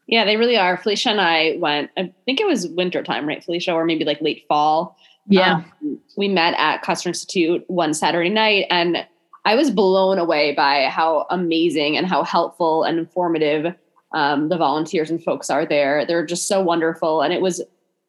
yeah, 0.08 0.26
they 0.26 0.38
really 0.38 0.58
are. 0.58 0.78
Felicia 0.78 1.10
and 1.10 1.22
I 1.22 1.58
went, 1.60 1.92
I 1.98 2.14
think 2.26 2.40
it 2.40 2.48
was 2.48 2.68
winter 2.68 3.02
time, 3.04 3.28
right, 3.28 3.44
Felicia, 3.44 3.74
or 3.74 3.86
maybe 3.86 4.06
like 4.06 4.22
late 4.22 4.46
fall. 4.48 4.98
Yeah. 5.28 5.64
Um, 5.82 6.00
we 6.18 6.28
met 6.28 6.54
at 6.58 6.84
Custer 6.84 7.10
Institute 7.10 7.64
one 7.68 7.94
Saturday 7.94 8.30
night 8.30 8.68
and 8.70 9.06
I 9.46 9.56
was 9.56 9.72
blown 9.72 10.18
away 10.18 10.54
by 10.54 10.86
how 10.86 11.28
amazing 11.30 11.98
and 11.98 12.08
how 12.08 12.24
helpful 12.24 12.84
and 12.84 12.98
informative 12.98 13.74
um, 14.14 14.50
the 14.50 14.58
volunteers 14.58 15.10
and 15.10 15.24
folks 15.24 15.50
are 15.50 15.66
there. 15.66 16.06
They're 16.06 16.26
just 16.26 16.48
so 16.48 16.62
wonderful. 16.62 17.22
And 17.22 17.34
it 17.34 17.42
was 17.42 17.62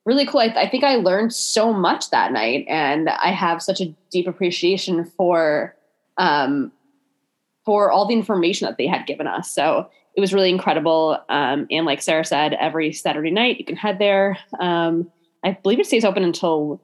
really 0.04 0.24
cool. 0.24 0.40
I, 0.40 0.54
I 0.56 0.68
think 0.68 0.84
I 0.84 0.96
learned 0.96 1.34
so 1.34 1.72
much 1.72 2.10
that 2.10 2.32
night 2.32 2.64
and 2.68 3.08
I 3.08 3.32
have 3.32 3.62
such 3.62 3.80
a 3.80 3.94
deep 4.10 4.26
appreciation 4.26 5.04
for 5.04 5.74
um, 6.18 6.72
for 7.64 7.90
all 7.90 8.06
the 8.06 8.14
information 8.14 8.66
that 8.66 8.78
they 8.78 8.86
had 8.86 9.06
given 9.06 9.26
us. 9.26 9.52
So 9.52 9.90
it 10.16 10.20
was 10.20 10.32
really 10.32 10.50
incredible. 10.50 11.18
Um, 11.28 11.66
and 11.70 11.84
like 11.84 12.00
Sarah 12.00 12.24
said, 12.24 12.54
every 12.54 12.92
Saturday 12.92 13.30
night 13.30 13.58
you 13.58 13.64
can 13.64 13.76
head 13.76 13.98
there. 13.98 14.38
Um, 14.58 15.10
I 15.44 15.52
believe 15.62 15.78
it 15.78 15.86
stays 15.86 16.04
open 16.04 16.24
until 16.24 16.82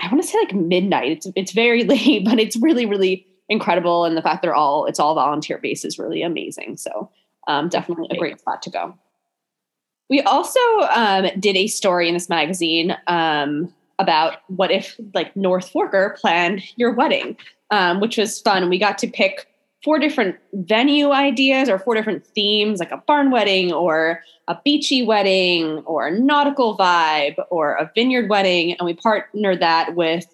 I 0.00 0.06
want 0.06 0.22
to 0.22 0.28
say 0.28 0.38
like 0.38 0.54
midnight. 0.54 1.12
It's 1.12 1.26
it's 1.34 1.52
very 1.52 1.84
late, 1.84 2.24
but 2.24 2.38
it's 2.38 2.56
really 2.56 2.86
really 2.86 3.26
incredible. 3.48 4.04
And 4.04 4.16
the 4.16 4.22
fact 4.22 4.42
they're 4.42 4.54
all 4.54 4.86
it's 4.86 5.00
all 5.00 5.14
volunteer 5.14 5.58
based 5.58 5.84
is 5.84 5.98
really 5.98 6.22
amazing. 6.22 6.76
So 6.76 7.10
um, 7.48 7.68
definitely 7.68 8.08
a 8.10 8.16
great 8.16 8.38
spot 8.38 8.62
to 8.62 8.70
go. 8.70 8.94
We 10.08 10.20
also 10.22 10.60
um, 10.94 11.28
did 11.40 11.56
a 11.56 11.66
story 11.66 12.06
in 12.06 12.14
this 12.14 12.28
magazine 12.28 12.96
um, 13.08 13.72
about 13.98 14.38
what 14.48 14.70
if 14.70 14.96
like 15.14 15.34
North 15.34 15.72
Forker 15.72 16.16
planned 16.18 16.62
your 16.76 16.92
wedding, 16.92 17.36
um, 17.70 18.00
which 18.00 18.18
was 18.18 18.40
fun. 18.40 18.68
We 18.68 18.78
got 18.78 18.98
to 18.98 19.08
pick 19.08 19.48
four 19.84 19.98
different 19.98 20.36
venue 20.52 21.10
ideas 21.10 21.68
or 21.68 21.78
four 21.78 21.94
different 21.94 22.26
themes, 22.26 22.78
like 22.78 22.92
a 22.92 22.98
barn 22.98 23.30
wedding 23.30 23.72
or 23.72 24.22
a 24.48 24.56
beachy 24.64 25.02
wedding 25.02 25.78
or 25.80 26.06
a 26.06 26.18
nautical 26.18 26.76
vibe 26.76 27.34
or 27.50 27.74
a 27.74 27.90
vineyard 27.94 28.28
wedding. 28.28 28.72
And 28.72 28.86
we 28.86 28.94
partnered 28.94 29.60
that 29.60 29.94
with 29.94 30.26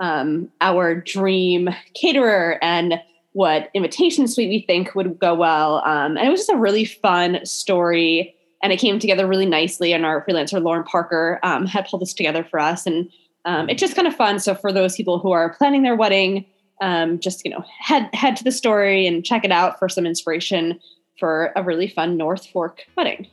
um, 0.00 0.50
our 0.60 0.94
dream 0.94 1.68
caterer 1.94 2.58
and 2.62 2.94
what 3.32 3.68
invitation 3.74 4.28
suite 4.28 4.48
we 4.48 4.60
think 4.60 4.94
would 4.94 5.18
go 5.18 5.34
well. 5.34 5.82
Um, 5.84 6.16
and 6.16 6.26
it 6.26 6.30
was 6.30 6.40
just 6.40 6.50
a 6.50 6.56
really 6.56 6.84
fun 6.84 7.44
story. 7.44 8.34
And 8.62 8.72
it 8.72 8.78
came 8.78 8.98
together 8.98 9.26
really 9.26 9.46
nicely. 9.46 9.92
And 9.92 10.06
our 10.06 10.24
freelancer, 10.24 10.62
Lauren 10.62 10.84
Parker, 10.84 11.40
um, 11.42 11.66
had 11.66 11.86
pulled 11.86 12.02
this 12.02 12.14
together 12.14 12.44
for 12.44 12.58
us. 12.58 12.86
And 12.86 13.10
um, 13.44 13.68
it's 13.68 13.80
just 13.80 13.96
kind 13.96 14.08
of 14.08 14.14
fun. 14.14 14.38
So 14.38 14.54
for 14.54 14.72
those 14.72 14.96
people 14.96 15.18
who 15.18 15.32
are 15.32 15.52
planning 15.54 15.82
their 15.82 15.96
wedding, 15.96 16.46
um, 16.80 17.18
just 17.18 17.44
you 17.44 17.50
know 17.50 17.64
head 17.80 18.08
head 18.14 18.36
to 18.36 18.44
the 18.44 18.52
story 18.52 19.06
and 19.06 19.24
check 19.24 19.44
it 19.44 19.52
out 19.52 19.78
for 19.78 19.88
some 19.88 20.06
inspiration 20.06 20.78
for 21.18 21.52
a 21.56 21.62
really 21.62 21.88
fun 21.88 22.16
North 22.16 22.46
Fork 22.46 22.84
wedding. 22.96 23.26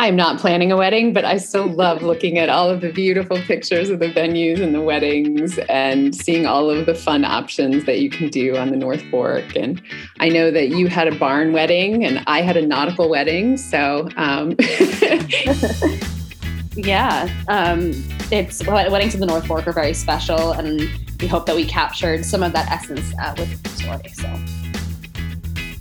I'm 0.00 0.14
not 0.14 0.38
planning 0.38 0.70
a 0.70 0.76
wedding, 0.76 1.12
but 1.12 1.24
I 1.24 1.38
still 1.38 1.66
love 1.66 2.02
looking 2.02 2.38
at 2.38 2.48
all 2.48 2.70
of 2.70 2.82
the 2.82 2.92
beautiful 2.92 3.36
pictures 3.36 3.90
of 3.90 3.98
the 3.98 4.12
venues 4.12 4.60
and 4.60 4.72
the 4.72 4.80
weddings 4.80 5.58
and 5.68 6.14
seeing 6.14 6.46
all 6.46 6.70
of 6.70 6.86
the 6.86 6.94
fun 6.94 7.24
options 7.24 7.84
that 7.86 7.98
you 7.98 8.08
can 8.08 8.28
do 8.28 8.56
on 8.56 8.70
the 8.70 8.76
North 8.76 9.02
Fork. 9.10 9.56
And 9.56 9.82
I 10.20 10.28
know 10.28 10.52
that 10.52 10.68
you 10.68 10.86
had 10.86 11.08
a 11.08 11.14
barn 11.16 11.52
wedding 11.52 12.04
and 12.04 12.22
I 12.28 12.42
had 12.42 12.56
a 12.56 12.64
nautical 12.64 13.10
wedding. 13.10 13.56
So, 13.56 14.08
um. 14.16 14.54
yeah, 16.76 17.28
um, 17.48 17.90
it's 18.30 18.66
weddings 18.66 19.14
in 19.14 19.20
the 19.20 19.26
North 19.26 19.46
Fork 19.46 19.66
are 19.66 19.72
very 19.72 19.94
special. 19.94 20.52
And 20.52 20.88
we 21.20 21.26
hope 21.26 21.46
that 21.46 21.56
we 21.56 21.64
captured 21.64 22.24
some 22.24 22.42
of 22.42 22.52
that 22.52 22.70
essence 22.70 23.12
uh, 23.20 23.34
with 23.38 23.62
the 23.62 23.68
story. 23.70 24.08
So. 24.12 24.58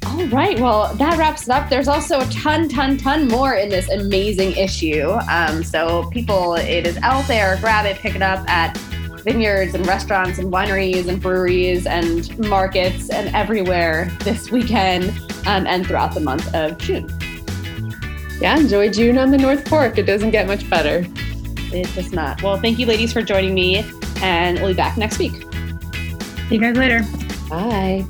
All 0.07 0.25
right. 0.27 0.59
Well, 0.59 0.93
that 0.95 1.17
wraps 1.17 1.43
it 1.43 1.49
up. 1.49 1.69
There's 1.69 1.87
also 1.87 2.21
a 2.21 2.25
ton, 2.25 2.69
ton, 2.69 2.97
ton 2.97 3.27
more 3.27 3.55
in 3.55 3.69
this 3.69 3.89
amazing 3.89 4.53
issue. 4.53 5.11
Um, 5.29 5.63
so, 5.63 6.09
people, 6.09 6.55
it 6.55 6.87
is 6.87 6.97
out 7.03 7.27
there. 7.27 7.57
Grab 7.57 7.85
it, 7.85 7.97
pick 7.97 8.15
it 8.15 8.21
up 8.21 8.47
at 8.49 8.75
vineyards 9.27 9.75
and 9.75 9.85
restaurants 9.85 10.39
and 10.39 10.51
wineries 10.51 11.07
and 11.07 11.21
breweries 11.21 11.85
and 11.85 12.37
markets 12.47 13.09
and 13.09 13.27
everywhere 13.35 14.09
this 14.21 14.49
weekend 14.49 15.09
um, 15.45 15.67
and 15.67 15.85
throughout 15.85 16.13
the 16.13 16.19
month 16.21 16.53
of 16.55 16.77
June. 16.77 17.07
Yeah, 18.39 18.57
enjoy 18.57 18.89
June 18.89 19.17
on 19.17 19.31
the 19.31 19.37
North 19.37 19.67
Fork. 19.67 19.97
It 19.97 20.03
doesn't 20.03 20.31
get 20.31 20.47
much 20.47 20.69
better. 20.69 21.05
It 21.77 21.93
does 21.95 22.11
not. 22.11 22.41
Well, 22.41 22.57
thank 22.57 22.79
you, 22.79 22.85
ladies, 22.85 23.13
for 23.13 23.21
joining 23.21 23.53
me, 23.53 23.85
and 24.21 24.57
we'll 24.59 24.69
be 24.69 24.73
back 24.73 24.97
next 24.97 25.19
week. 25.19 25.33
See 26.49 26.55
you 26.55 26.59
guys 26.59 26.77
later. 26.77 27.05
Bye. 27.49 28.05